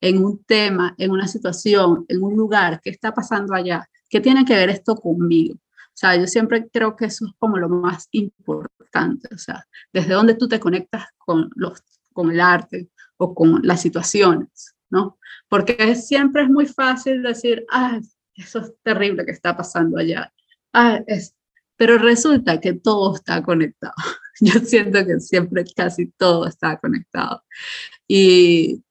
[0.00, 3.88] en un tema, en una situación, en un lugar, ¿qué está pasando allá?
[4.08, 5.54] ¿Qué tiene que ver esto conmigo?
[5.54, 10.14] O sea, yo siempre creo que eso es como lo más importante, o sea, desde
[10.14, 11.82] donde tú te conectas con, los,
[12.12, 15.18] con el arte o con las situaciones, ¿no?
[15.48, 18.00] Porque siempre es muy fácil decir, ah,
[18.34, 20.32] eso es terrible que está pasando allá.
[20.72, 21.34] Ah, es,
[21.78, 23.94] pero resulta que todo está conectado.
[24.40, 27.44] Yo siento que siempre casi todo está conectado.
[28.06, 28.82] Y,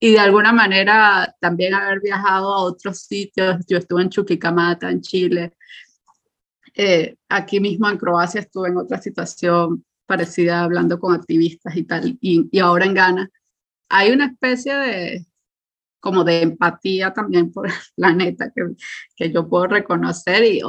[0.00, 3.64] y de alguna manera también haber viajado a otros sitios.
[3.66, 5.52] Yo estuve en Chuquicamata, en Chile.
[6.74, 12.16] Eh, aquí mismo en Croacia estuve en otra situación parecida, hablando con activistas y tal.
[12.22, 13.30] Y, y ahora en Ghana
[13.90, 15.26] hay una especie de,
[16.00, 18.62] como de empatía también por el planeta que,
[19.16, 20.62] que yo puedo reconocer y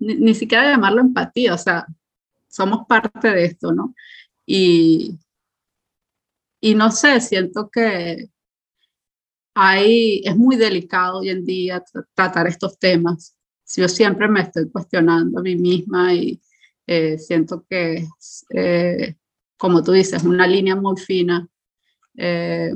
[0.00, 1.86] ni, siquiera llamarlo empatía, o sea,
[2.48, 3.94] somos parte de esto, ¿no?
[4.46, 5.18] Y,
[6.60, 8.28] y no sé, siento que
[9.54, 11.84] hay, es muy delicado hoy en día
[12.14, 13.36] tratar estos temas.
[13.76, 16.40] Yo siempre me estoy cuestionando a mí misma y
[16.86, 18.06] eh, siento que,
[18.54, 19.14] eh,
[19.56, 21.46] como tú dices, una línea muy fina.
[22.16, 22.72] Eh,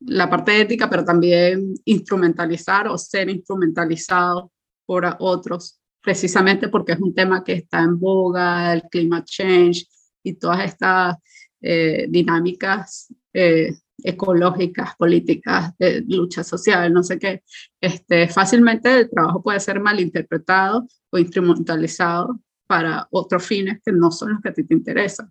[0.00, 4.50] la parte ética, pero también instrumentalizar o ser instrumentalizado
[4.86, 9.86] por otros, precisamente porque es un tema que está en boga, el climate change
[10.22, 11.16] y todas estas
[11.60, 17.42] eh, dinámicas eh, ecológicas, políticas, de lucha social, no sé qué.
[17.80, 24.32] Este, fácilmente el trabajo puede ser malinterpretado o instrumentalizado para otros fines que no son
[24.32, 25.30] los que a ti te interesan.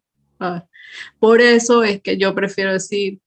[1.20, 3.20] Por eso es que yo prefiero decir,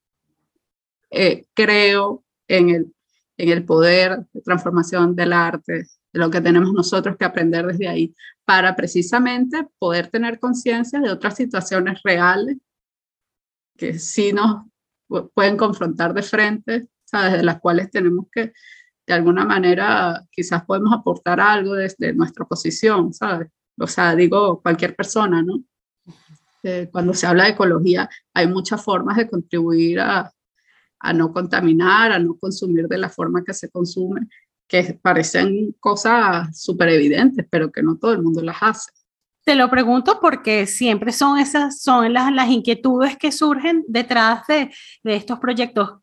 [1.11, 2.92] eh, creo en el,
[3.37, 7.88] en el poder de transformación del arte, de lo que tenemos nosotros que aprender desde
[7.88, 8.14] ahí,
[8.45, 12.59] para precisamente poder tener conciencia de otras situaciones reales
[13.77, 14.66] que sí nos
[15.35, 17.33] pueden confrontar de frente, ¿sabes?
[17.33, 18.53] de las cuales tenemos que,
[19.07, 23.49] de alguna manera, quizás podemos aportar algo desde nuestra posición, ¿sabes?
[23.79, 25.62] O sea, digo, cualquier persona, ¿no?
[26.62, 30.33] Eh, cuando se habla de ecología, hay muchas formas de contribuir a,
[31.03, 34.23] a no contaminar, a no consumir de la forma que se consume,
[34.69, 38.91] que parecen cosas súper evidentes, pero que no todo el mundo las hace.
[39.45, 44.73] Te lo pregunto porque siempre son esas, son las, las inquietudes que surgen detrás de,
[45.03, 45.99] de estos proyectos.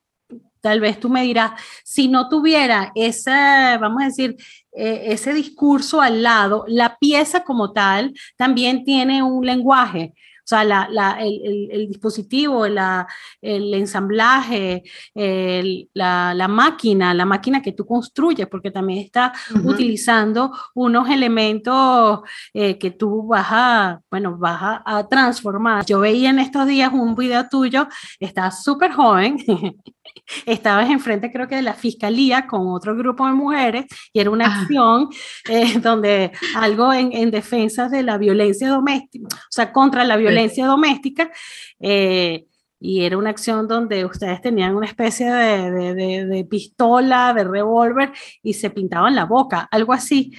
[0.60, 1.52] Tal vez tú me dirás,
[1.86, 3.32] si no tuviera ese,
[3.80, 4.36] vamos a decir,
[4.74, 10.14] eh, ese discurso al lado, la pieza como tal también tiene un lenguaje.
[10.50, 13.06] O sea, la, la, el, el, dispositivo, la,
[13.40, 14.82] el ensamblaje,
[15.14, 19.74] el, la, la, máquina, la máquina que tú construyes, porque también está uh -huh.
[19.74, 25.86] utilizando unos elementos eh, que tú vas a, bueno, vas a, a, transformar.
[25.86, 27.88] Yo veía en estos días un video tuyo,
[28.20, 29.38] estás súper joven,
[30.45, 34.45] estabas enfrente creo que de la fiscalía con otro grupo de mujeres y era una
[34.45, 34.62] ah.
[34.62, 35.10] acción
[35.50, 40.65] eh, donde algo en, en defensa de la violencia doméstica, o sea, contra la violencia
[40.65, 41.32] doméstica.
[41.80, 42.45] Eh,
[42.82, 47.43] y era una acción donde ustedes tenían una especie de, de, de, de pistola, de
[47.43, 50.32] revólver y se pintaban la boca, algo así.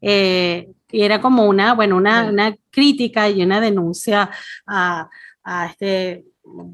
[0.00, 2.30] Eh, y era como una, bueno, una, sí.
[2.30, 4.30] una, crítica y una denuncia
[4.66, 5.08] a,
[5.42, 6.24] a, este,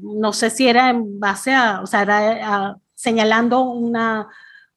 [0.01, 4.27] no sé si era en base a, o sea, era a, señalando una,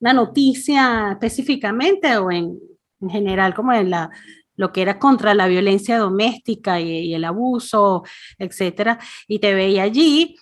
[0.00, 2.58] una noticia específicamente o en,
[3.00, 4.10] en general como en la,
[4.58, 8.02] lo que era contra la violencia doméstica y, el abuso,
[8.38, 10.36] etcétera, y te veía allí,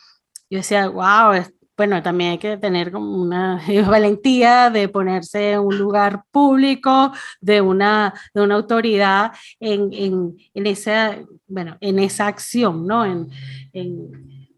[0.51, 1.35] yo decía, wow,
[1.77, 7.61] bueno, también hay que tener como una valentía de ponerse en un lugar público, de
[7.61, 13.05] una, de una autoridad en, en, en, esa, bueno, en esa acción, ¿no?
[13.05, 13.29] En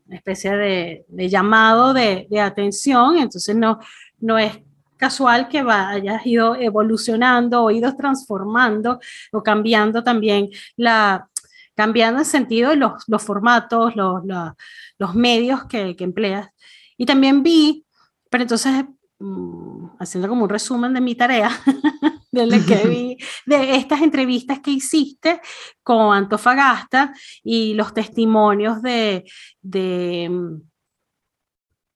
[0.08, 3.78] una especie de, llamado de, de, atención, entonces no,
[4.18, 4.58] no es
[4.96, 8.98] casual que hayas ido evolucionando o ido transformando
[9.32, 11.28] o cambiando también la,
[11.74, 14.52] cambiando el sentido de los, los formatos, los, los,
[14.98, 16.48] los medios que, que, empleas.
[16.96, 17.86] Y también vi,
[18.30, 18.84] pero entonces,
[19.20, 21.50] mmm, haciendo como un resumen de mi tarea,
[22.30, 23.16] de que vi,
[23.46, 25.40] de estas entrevistas que hiciste
[25.82, 29.24] con Antofagasta y los testimonios de,
[29.62, 30.30] de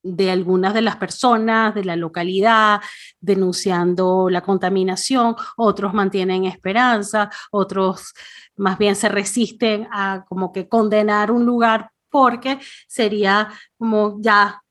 [0.03, 2.81] de algunas de las personas de la localidad
[3.21, 8.13] denunciando la contaminación, otros mantienen esperanza, otros
[8.57, 12.59] más bien se resisten a como que condenar un lugar porque
[12.89, 14.62] sería como ya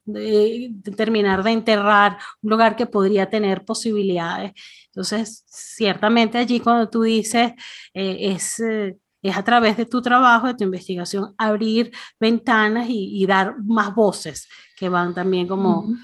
[0.95, 4.53] terminar de enterrar un lugar que podría tener posibilidades.
[4.87, 7.53] Entonces, ciertamente allí cuando tú dices
[7.93, 8.59] eh, es...
[8.59, 13.93] Eh, es a través de tu trabajo, de tu investigación, abrir ventanas y, dar más
[13.93, 15.95] voces que van también como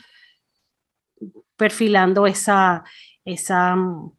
[1.56, 2.84] perfilando esa,
[3.26, 4.17] esa, e,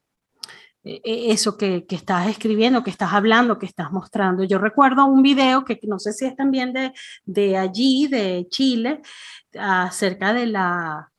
[1.04, 4.44] eso que, que, estás escribiendo, que estás hablando, que estás mostrando.
[4.44, 6.92] Yo recuerdo un video que no sé si es también de,
[7.24, 9.02] de allí, de Chile,
[9.58, 11.10] acerca de la,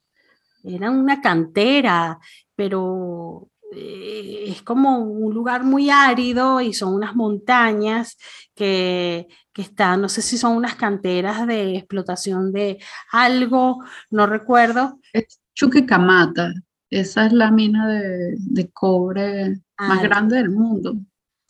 [0.64, 2.20] era una cantera,
[2.56, 8.18] pero eh, es como un lugar muy árido y son unas montañas
[8.56, 12.80] que, que, están, no sé si son unas canteras de explotación de
[13.12, 15.00] algo, no recuerdo.
[15.14, 16.54] Es Chuquicamata,
[16.90, 20.98] esa es la mina de, de cobre más grande del mundo,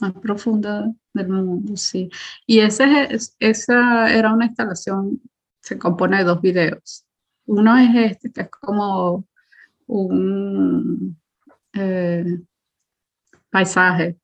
[0.02, 2.10] más profunda del mundo, sí.
[2.46, 5.22] Y ese es, esa era una instalación,
[5.62, 7.06] se compone de dos videos.
[7.46, 9.26] Uno es este, que es como
[9.88, 11.18] un
[11.74, 12.40] eh,
[13.50, 14.18] paisaje,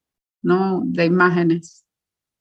[0.43, 0.81] ¿no?
[0.85, 1.85] De imágenes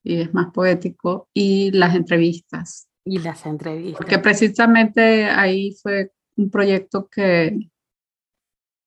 [0.04, 2.88] y es más poético y las entrevistas.
[3.04, 3.96] Y las entrevistas.
[3.96, 7.70] Porque precisamente ahí fue un proyecto que,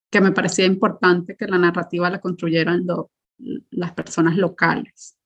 [0.10, 2.86] que me parecía importante que la narrativa la construyeran
[3.72, 5.18] las personas locales,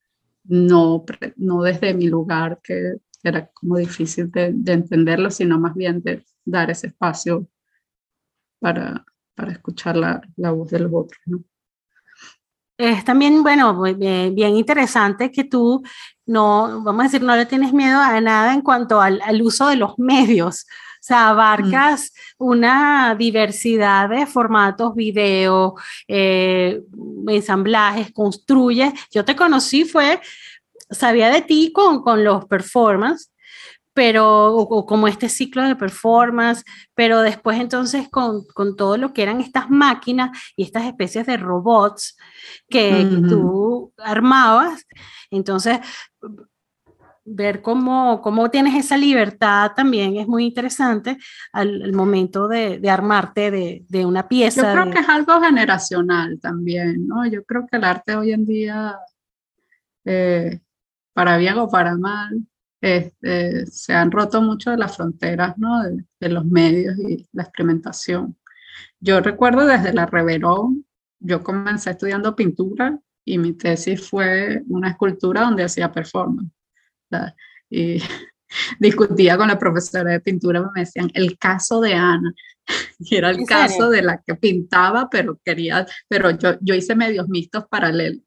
[0.44, 1.06] no,
[1.38, 6.26] no desde mi lugar, que era como difícil de, de entenderlo, sino más bien de
[6.44, 7.48] dar ese espacio
[8.60, 9.06] para,
[9.36, 11.22] para escuchar la, la voz de los otros.
[12.78, 15.84] Es también, bueno, bien interesante que tú
[16.26, 19.76] no, vamos a decir, no le tienes miedo a nada en cuanto al uso de
[19.76, 20.66] los medios.
[21.02, 22.46] Sea, abarcas mm.
[22.46, 25.76] una diversidad de formatos, video,
[26.08, 26.82] eh,
[27.28, 28.94] ensamblajes, construyes.
[29.12, 30.22] Yo te conocí, fue,
[30.92, 33.32] sabía de ti con, con los performance,
[33.94, 36.64] pero o, como este ciclo de performance,
[36.96, 41.38] pero después entonces con, con, todo lo que eran estas máquinas y estas especies de
[41.38, 42.16] robots
[42.70, 44.86] que, tú armabas,
[45.30, 45.80] entonces
[47.24, 51.18] ver cómo, cómo tienes esa libertad también es muy interesante
[51.54, 54.74] al, momento de, de, armarte de, de, una pieza.
[54.74, 57.26] Yo creo que es algo generacional también, ¿no?
[57.28, 58.98] Yo creo que el arte hoy en día,
[60.06, 60.60] eh,
[61.14, 62.42] para bien o para mal,
[62.82, 65.84] este, se han roto mucho de las fronteras ¿no?
[66.20, 68.36] de, los medios y la experimentación.
[69.00, 70.86] Yo recuerdo desde la Reverón,
[71.20, 76.52] yo comencé estudiando pintura y mi tesis fue una escultura donde hacía performance.
[77.70, 77.98] Y
[78.80, 82.34] discutía con la profesora de pintura, me decían, el caso de Ana,
[83.00, 87.28] y era el caso de la que pintaba, pero quería, pero yo, yo hice medios
[87.30, 88.24] mixtos paralelos,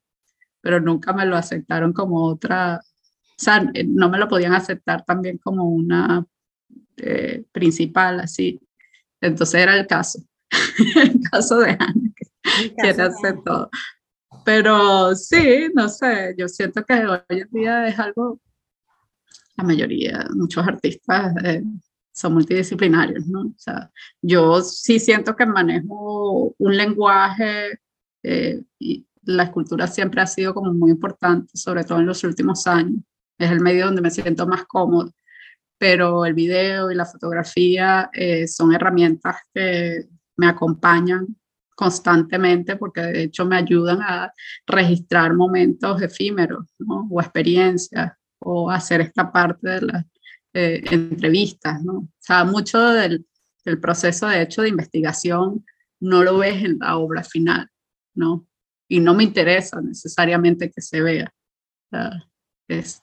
[0.61, 5.37] pero nunca me lo aceptaron como otra, o sea, no me lo podían aceptar también
[5.37, 6.25] como una
[6.97, 8.59] eh, principal, así.
[9.21, 10.19] Entonces era el caso,
[10.95, 13.69] el caso de Ana, que quiere hacer todo.
[14.43, 18.39] Pero sí, no sé, yo siento que hoy en día es algo,
[19.57, 21.63] la mayoría, muchos artistas eh,
[22.11, 23.41] son multidisciplinarios, ¿no?
[23.41, 23.91] O sea,
[24.21, 27.79] yo sí siento que manejo un lenguaje
[28.79, 33.03] y la escultura siempre ha sido como muy importante, sobre todo en los últimos años
[33.37, 35.13] es el medio donde me siento más cómodo,
[35.77, 41.35] pero el video y la fotografía eh, son herramientas que me acompañan
[41.75, 44.31] constantemente porque de hecho me ayudan a
[44.65, 47.07] registrar momentos efímeros ¿no?
[47.11, 48.13] o experiencias
[48.45, 50.05] o hacer esta parte de las
[50.53, 51.83] eh, entrevistas.
[51.83, 51.93] ¿no?
[51.97, 53.25] O sea, mucho del,
[53.65, 55.65] del, proceso de hecho de investigación
[55.99, 57.69] no lo ves en la obra final,
[58.13, 58.47] ¿no?
[58.87, 61.33] Y no me interesa necesariamente que se vea.
[61.85, 62.29] O sea,
[62.67, 63.01] es,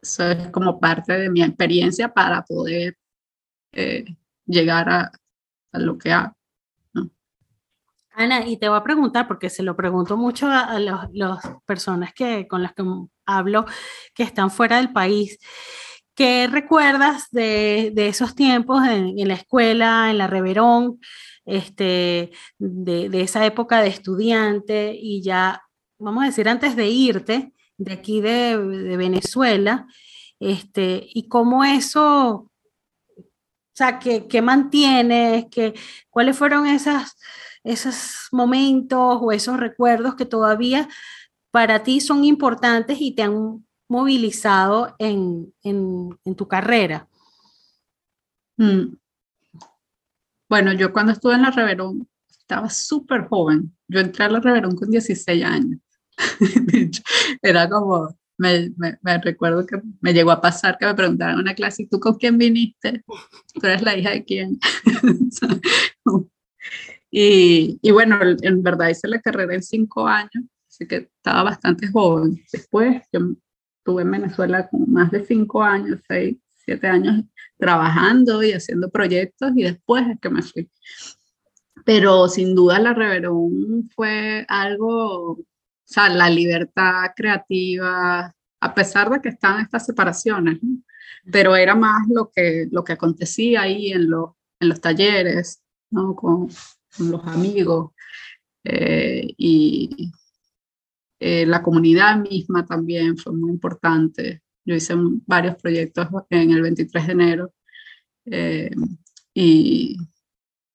[0.00, 2.96] eso es como parte de mi experiencia para poder
[3.72, 4.04] eh,
[4.46, 5.10] llegar a,
[5.72, 6.36] lo que hago.
[8.16, 12.46] Ana, y te voy a preguntar, porque se lo pregunto mucho a, las personas que,
[12.46, 12.84] con las que
[13.26, 13.66] hablo
[14.14, 15.38] que están fuera del país.
[16.14, 21.00] ¿Qué recuerdas de, esos tiempos en, la escuela, en la Reverón,
[21.44, 25.62] este, de, esa época de estudiante y ya,
[25.98, 28.56] vamos a decir, antes de irte, de aquí de,
[28.96, 29.88] Venezuela,
[30.38, 32.48] este, y cómo eso,
[33.16, 35.46] o sea, que, que mantienes,
[36.10, 37.16] cuáles fueron esas,
[37.64, 40.88] esos momentos o esos recuerdos que todavía
[41.50, 47.08] para ti son importantes y te han movilizado en, en, tu carrera.
[48.56, 48.96] Mm.
[50.48, 52.08] Bueno, yo cuando estuve en la Reverón
[52.44, 53.74] estaba súper joven.
[53.88, 55.80] Yo entré a la Reverón con 16 años.
[57.42, 61.54] Era como, me, me, recuerdo que me llegó a pasar que me preguntaron en una
[61.54, 63.02] clase, ¿tú con quién viniste?
[63.54, 64.58] ¿Tú eres la hija de quién?
[67.16, 71.86] y, y, bueno, en verdad hice la carrera en cinco años, así que estaba bastante
[71.86, 72.42] joven.
[72.52, 73.20] Después yo
[73.78, 77.22] estuve en Venezuela con más de cinco años, seis, siete años
[77.56, 80.68] trabajando y haciendo proyectos y después es que me fui.
[81.84, 85.46] Pero sin duda la Reverón fue algo, o
[85.84, 90.58] sea, la libertad creativa, a pesar de que están estas separaciones,
[91.30, 96.16] pero era más lo que, lo que acontecía ahí en, los, en los talleres, ¿no?
[96.16, 96.48] con,
[96.96, 97.92] con los amigos
[98.64, 100.12] eh, y
[101.20, 104.42] eh, la comunidad misma también fue muy importante.
[104.64, 104.94] Yo hice
[105.26, 107.54] varios proyectos en el 23 de enero
[108.24, 108.70] eh,
[109.34, 109.98] y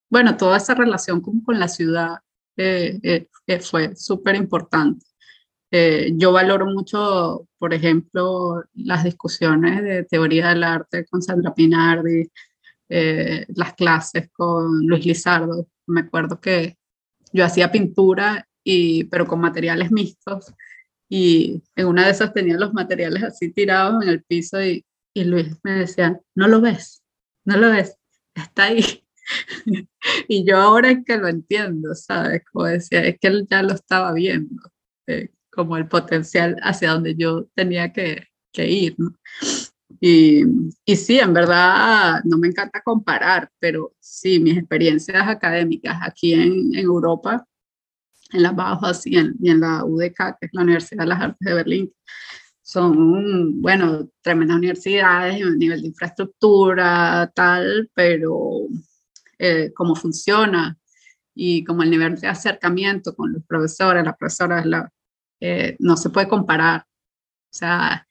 [0.09, 2.17] bueno, toda esa relación con, con la ciudad
[3.61, 5.05] fue súper importante.
[5.71, 12.29] yo valoro mucho, por ejemplo, las discusiones de teoría del arte con Sandra Pinardi,
[12.89, 15.67] las clases con Luis Lizardo.
[15.89, 16.77] Me acuerdo que
[17.33, 20.53] yo hacía pintura, y, pero con materiales mixtos
[21.09, 25.23] y en una de esas tenía los materiales así tirados en el piso y, y
[25.23, 27.03] Luis me decía, no lo ves,
[27.45, 27.97] no lo ves,
[28.35, 29.03] está ahí.
[30.27, 32.43] y yo ahora es que lo entiendo, ¿sabes?
[32.51, 34.61] Como decía, es que él ya lo estaba viendo,
[35.07, 38.95] eh, como el potencial hacia donde yo tenía que, que ir.
[38.99, 39.15] ¿no?
[40.01, 40.43] Y,
[40.85, 46.73] y, sí, en verdad no me encanta comparar, pero sí, mis experiencias académicas aquí en,
[46.73, 47.45] en Europa
[48.31, 51.21] en la Bauhaus y en, y en la UDK, que es la Universidad de las
[51.21, 51.93] Artes de Berlín.
[52.61, 58.67] Son, bueno, tremendas universidades a nivel de infraestructura, tal, pero
[59.39, 60.77] eh, cómo funciona
[61.33, 64.91] y como el nivel de acercamiento con los profesores, las profesoras, la,
[65.39, 66.81] eh, no se puede comparar.
[66.81, 68.07] O sea,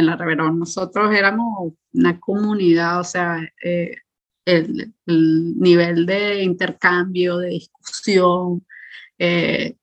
[0.00, 3.96] en la Reverón nosotros éramos una comunidad, o sea, eh,
[4.44, 8.66] el, el, nivel de intercambio, de discusión,
[9.18, 9.76] eh,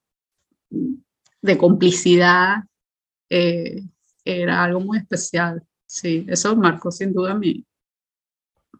[1.41, 2.63] de complicidad,
[3.29, 3.83] eh,
[4.25, 5.63] era algo muy especial.
[5.85, 7.65] Sí, eso marcó sin duda mi,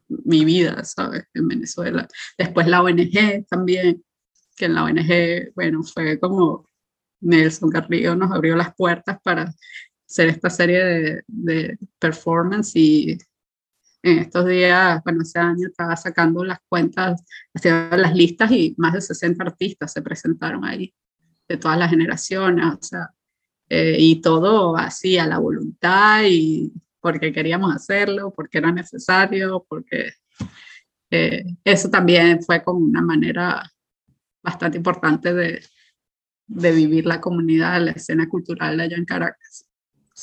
[0.08, 1.26] mi vida, ¿sabes?
[1.34, 2.08] En Venezuela.
[2.38, 4.04] Después la ONG también,
[4.56, 6.68] que en la ONG, bueno, fue como
[7.22, 9.54] Nelson Carrillo nos abrió las puertas para
[10.08, 13.18] hacer esta serie de, de performance y
[14.04, 18.94] en estos días, bueno, ese año estaba sacando las cuentas, haciendo las listas y más
[18.94, 20.94] de 60 artistas se presentaron ahí,
[21.48, 23.10] de todas las generaciones, o sea,
[23.70, 30.14] eh, y todo así a la voluntad y porque queríamos hacerlo, porque era necesario, porque
[31.12, 33.64] eh, eso también fue como una manera
[34.42, 35.62] bastante importante de,
[36.48, 39.67] de vivir la comunidad, la escena cultural allá en Caracas.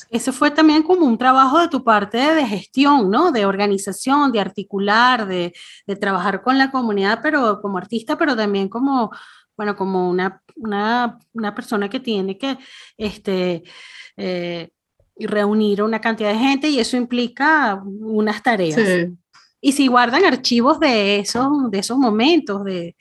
[0.09, 3.31] Eso fue también como un trabajo de tu parte de gestión, ¿no?
[3.31, 5.53] De organización, de articular, de,
[5.87, 9.09] de trabajar con la comunidad, pero como artista, pero también como,
[9.55, 12.57] bueno, como una, una, una persona que tiene que
[12.97, 13.63] este,
[14.17, 14.69] eh,
[15.17, 18.75] reunir una cantidad de gente y eso implica unas tareas.
[18.75, 19.13] Sí.
[19.61, 22.97] Y si guardan archivos de esos, de esos momentos, de,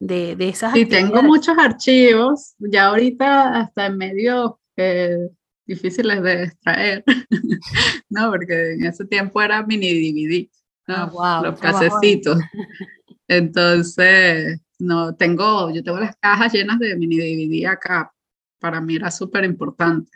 [0.00, 0.72] de, de esas...
[0.72, 4.58] Sí, tengo muchos archivos, ya ahorita hasta en medio...
[4.76, 5.28] Eh,
[5.74, 7.04] difíciles de extraer,
[8.10, 8.30] ¿no?
[8.30, 10.48] Porque en ese tiempo era mini DVD,
[10.88, 10.94] ¿no?
[10.94, 12.38] Ah, wow, los casecitos.
[13.28, 18.12] Entonces, no, tengo, yo tengo las cajas llenas de mini DVD acá.
[18.58, 20.10] Para mí era súper importante.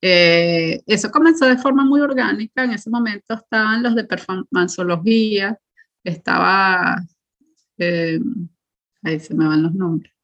[0.00, 2.64] Eh, eso comenzó de forma muy orgánica.
[2.64, 5.58] En ese momento estaban los de performanceología,
[6.04, 7.02] estaba,
[7.78, 8.20] eh,
[9.02, 10.15] ahí se me van los nombres.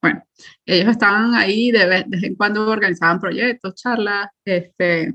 [0.00, 0.22] Bueno,
[0.64, 4.28] ellos estaban ahí, de vez, en cuando organizaban proyectos, charlas.
[4.44, 5.12] Este,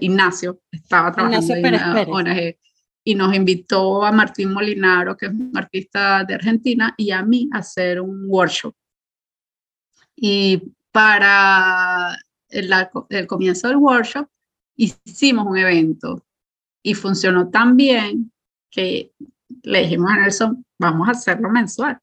[0.00, 2.56] Ignacio estaba trabajando en la ONG
[3.04, 7.48] y nos invitó a Martín Molinaro, que es un artista de Argentina, y a mí
[7.52, 8.74] a hacer un workshop.
[10.16, 12.16] Y para
[12.48, 12.72] el,
[13.10, 14.26] el comienzo del workshop
[14.76, 16.24] hicimos un evento
[16.82, 18.32] y funcionó tan bien
[18.70, 19.12] que
[19.62, 21.98] le dijimos a Nelson, vamos a hacerlo mensual.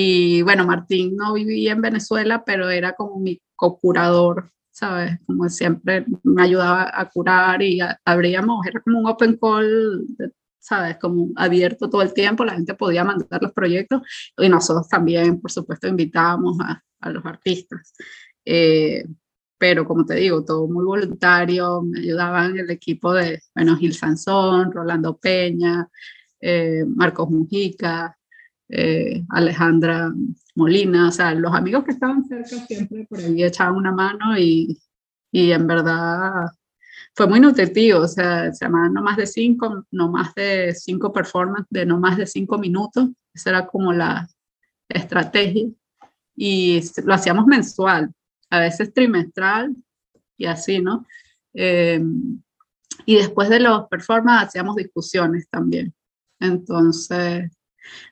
[0.00, 5.18] Y bueno, Martín no vivía en Venezuela, pero era como mi co-curador, ¿sabes?
[5.26, 10.06] Como siempre me ayudaba a curar y abríamos, era como un open call,
[10.60, 10.98] ¿sabes?
[10.98, 14.02] Como abierto todo el tiempo, la gente podía mandar los proyectos
[14.36, 17.92] y nosotros también, por supuesto, invitábamos a, a los artistas.
[18.44, 19.04] Eh,
[19.58, 24.70] pero como te digo, todo muy voluntario, me ayudaban el equipo de, bueno, Gil Sansón,
[24.70, 25.88] Rolando Peña,
[26.40, 28.17] eh, Marcos Mujica,
[28.68, 30.12] eh, Alejandra
[30.54, 34.78] Molina, o sea, los amigos que estaban cerca siempre por ahí echaban una mano y,
[35.32, 36.50] y en verdad
[37.14, 41.12] fue muy nutritivo, o sea, se llamaba no más de cinco, no más de cinco
[41.12, 44.28] performances, de no más de cinco minutos, esa era como la
[44.88, 45.68] estrategia,
[46.36, 48.12] y lo hacíamos mensual,
[48.50, 49.74] a veces trimestral
[50.36, 51.04] y así, ¿no?
[51.54, 52.00] Eh,
[53.04, 55.92] y después de los performances hacíamos discusiones también.
[56.38, 57.50] Entonces,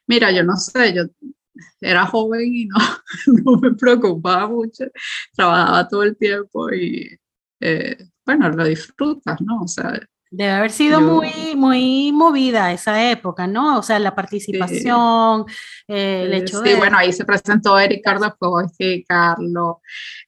[0.06, 1.04] mira, yo no sé, yo
[1.80, 2.76] era joven y no,
[3.44, 4.84] no me preocupaba mucho,
[5.34, 7.18] trabajaba todo el tiempo y
[7.60, 9.62] eh, bueno, lo disfrutas, ¿no?
[9.62, 13.78] O sea, Debe haber sido muy, muy movida esa época, ¿no?
[13.78, 15.46] O sea, la participación,
[15.86, 19.76] eh, el hecho sí, bueno, ahí se presentó Ricardo Costi, Carlos,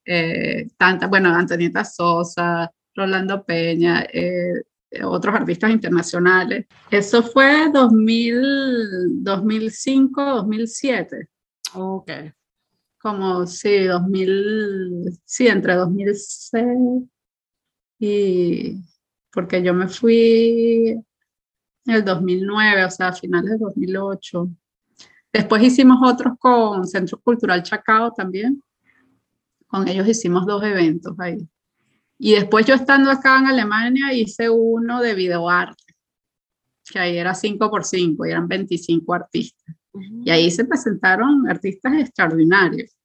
[0.04, 4.62] eh, tanta, bueno, Antonieta Sosa, Rolando Peña, eh,
[5.04, 6.66] otros artistas internacionales.
[6.90, 11.28] Eso fue 2000, 2005, 2007.
[11.74, 12.10] Ok.
[13.00, 16.64] Como, sí, 2000, sí, entre 2006
[17.98, 18.76] y
[19.32, 20.90] porque yo me fui
[21.86, 24.48] en el 2009, o sea, a finales de 2008.
[25.32, 28.62] Después hicimos otros con Centro Cultural Chacao también.
[29.66, 31.46] Con ellos hicimos dos eventos ahí.
[32.18, 35.94] Y después yo estando acá en Alemania hice uno de videoarte,
[36.90, 39.76] que ahí era 5 por 5 y eran 25 artistas.
[40.24, 42.96] Y ahí se presentaron artistas extraordinarios,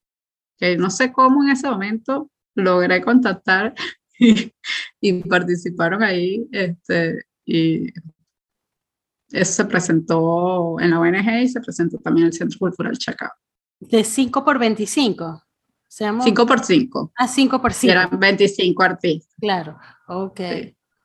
[0.58, 3.74] que no sé cómo en ese momento logré contactar
[5.02, 6.48] y, participaron ahí.
[6.52, 7.88] Este, y
[9.32, 13.32] eso se presentó en la ONG y se presentó también en el Centro Cultural Chacao.
[13.80, 15.43] ¿De 5 por 25?
[15.96, 17.12] 5 por 5.
[17.16, 17.92] Ah, 5 por 5.
[17.92, 19.36] Eran 25 artistas.
[19.40, 19.78] Claro,
[20.08, 20.40] ok.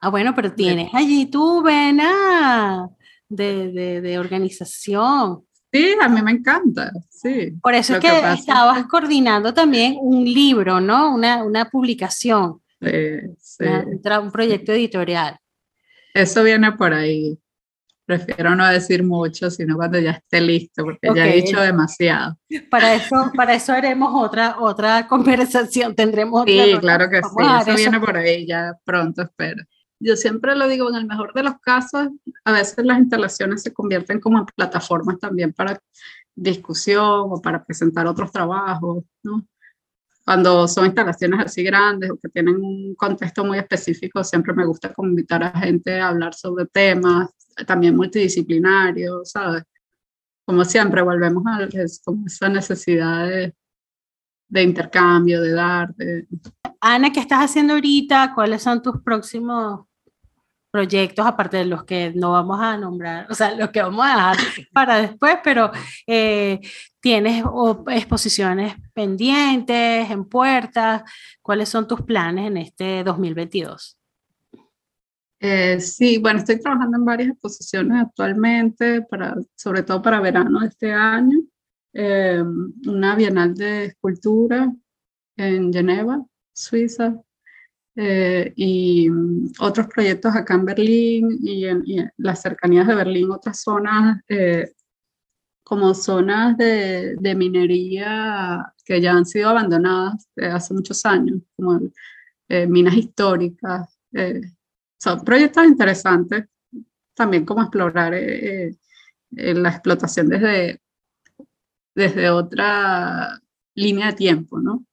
[0.01, 2.89] Ah, bueno, pero tienes allí tu vena
[3.29, 5.45] de, de, de, organización.
[5.71, 7.53] Sí, a mí me encanta, sí.
[7.61, 11.15] Por eso es que, estabas coordinando también un libro, ¿no?
[11.15, 12.63] Una, una publicación.
[12.81, 15.37] Sí, un proyecto editorial.
[16.15, 17.39] Eso viene por ahí.
[18.09, 22.39] Prefiero no decir mucho, sino cuando ya esté listo, porque ya he dicho demasiado.
[22.71, 28.01] Para eso, para eso haremos otra, otra conversación, tendremos Sí, claro que sí, eso, viene
[28.01, 29.63] por ahí, ya pronto espero.
[30.01, 32.09] Yo siempre lo digo, en el mejor de los casos,
[32.47, 35.79] a veces las instalaciones se convierten como en plataformas también para
[36.35, 39.47] discusión o para presentar otros trabajos, ¿no?
[40.25, 44.93] cuando son instalaciones así grandes o que tienen un contexto muy específico, siempre me gusta
[44.99, 47.31] invitar a gente a hablar sobre temas
[47.67, 49.65] también multidisciplinarios, ¿sabes?
[50.47, 51.69] Como siempre, volvemos a
[52.05, 53.55] como esa necesidad de,
[54.49, 55.95] de intercambio, de dar.
[56.81, 58.33] Ana, ¿qué estás haciendo ahorita?
[58.35, 59.89] ¿Cuáles son tus próximos
[60.71, 64.09] proyectos, aparte de los que no vamos a nombrar, o sea, los que vamos a
[64.11, 64.37] dejar
[64.73, 65.71] para después, pero
[66.07, 66.61] eh,
[67.01, 67.45] tienes
[67.91, 71.03] exposiciones pendientes, en puertas,
[71.43, 73.98] ¿cuáles son tus planes en este 2022?
[75.41, 80.67] Eh, sí, bueno, estoy trabajando en varias exposiciones actualmente, para, sobre todo para verano de
[80.67, 81.39] este año.
[81.93, 82.43] Eh,
[82.87, 84.73] una bienal de escultura
[85.37, 87.21] en Geneva, Suiza,
[87.97, 89.09] eh, y
[89.59, 91.85] otros proyectos acá en Berlín y en,
[92.19, 94.73] las cercanías de Berlín, otras zonas eh,
[95.65, 101.81] como zonas de, de, minería que ya han sido abandonadas hace muchos años, como
[102.49, 103.99] minas históricas.
[104.99, 106.47] Son proyectos interesantes
[107.15, 108.13] también como explorar
[109.31, 110.81] la explotación desde,
[111.95, 113.41] desde otra
[113.75, 114.85] línea de tiempo, ¿no?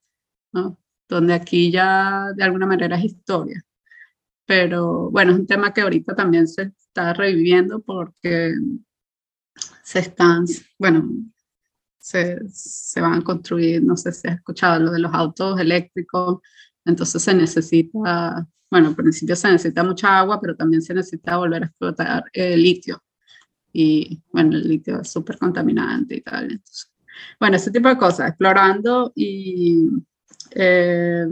[0.51, 0.80] ¿no?
[1.08, 3.64] donde aquí ya de alguna manera es historia.
[4.45, 8.53] Pero bueno, es un tema que ahorita también se está reviviendo porque
[9.84, 10.45] se están,
[10.78, 11.10] bueno,
[11.99, 16.39] se, se van a construir, no sé si has escuchado lo de los autos eléctricos,
[16.86, 21.63] entonces se necesita, bueno, al principio se necesita mucha agua, pero también se necesita volver
[21.63, 23.03] a explotar el litio.
[23.72, 26.51] Y bueno, el litio es súper contaminante y tal.
[26.51, 26.91] Entonces,
[27.39, 29.89] bueno, ese tipo de cosas, explorando y
[30.51, 31.26] eh,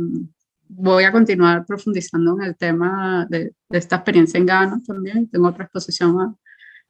[0.68, 5.30] voy a continuar profundizando en el tema de, esta experiencia en Ghana también.
[5.30, 6.38] Tengo otra exposición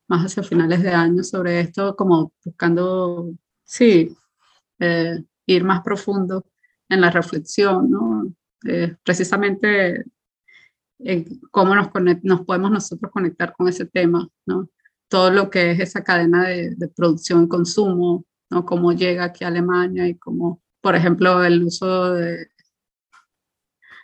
[0.07, 3.31] más, hacia finales de año sobre esto, como buscando,
[3.63, 4.15] sí,
[4.79, 6.45] eh, ir más profundo
[6.89, 8.33] en la reflexión, ¿no?
[8.65, 10.05] Eh, precisamente
[11.51, 11.89] cómo nos,
[12.23, 14.69] nos podemos nosotros conectar con ese tema, ¿no?
[15.07, 18.65] Todo lo que es esa cadena de, de producción y consumo, ¿no?
[18.65, 22.49] Cómo llega aquí a Alemania y cómo por ejemplo, el uso de,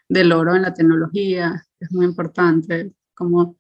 [0.08, 3.58] del oro en la tecnología es muy importante, como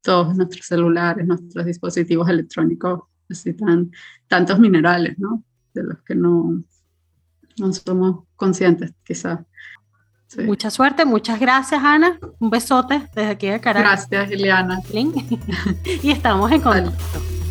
[0.00, 3.90] todos nuestros celulares, nuestros dispositivos electrónicos necesitan
[4.26, 5.44] tantos minerales, ¿no?
[5.74, 6.64] De los que no,
[7.58, 9.40] no somos conscientes, quizás.
[10.38, 12.18] Mucha suerte, muchas gracias, Ana.
[12.38, 14.08] Un besote desde aquí de Caracas.
[14.08, 14.80] Gracias, Liliana.
[16.02, 16.92] y estamos en contacto.
[17.14, 17.41] Vale.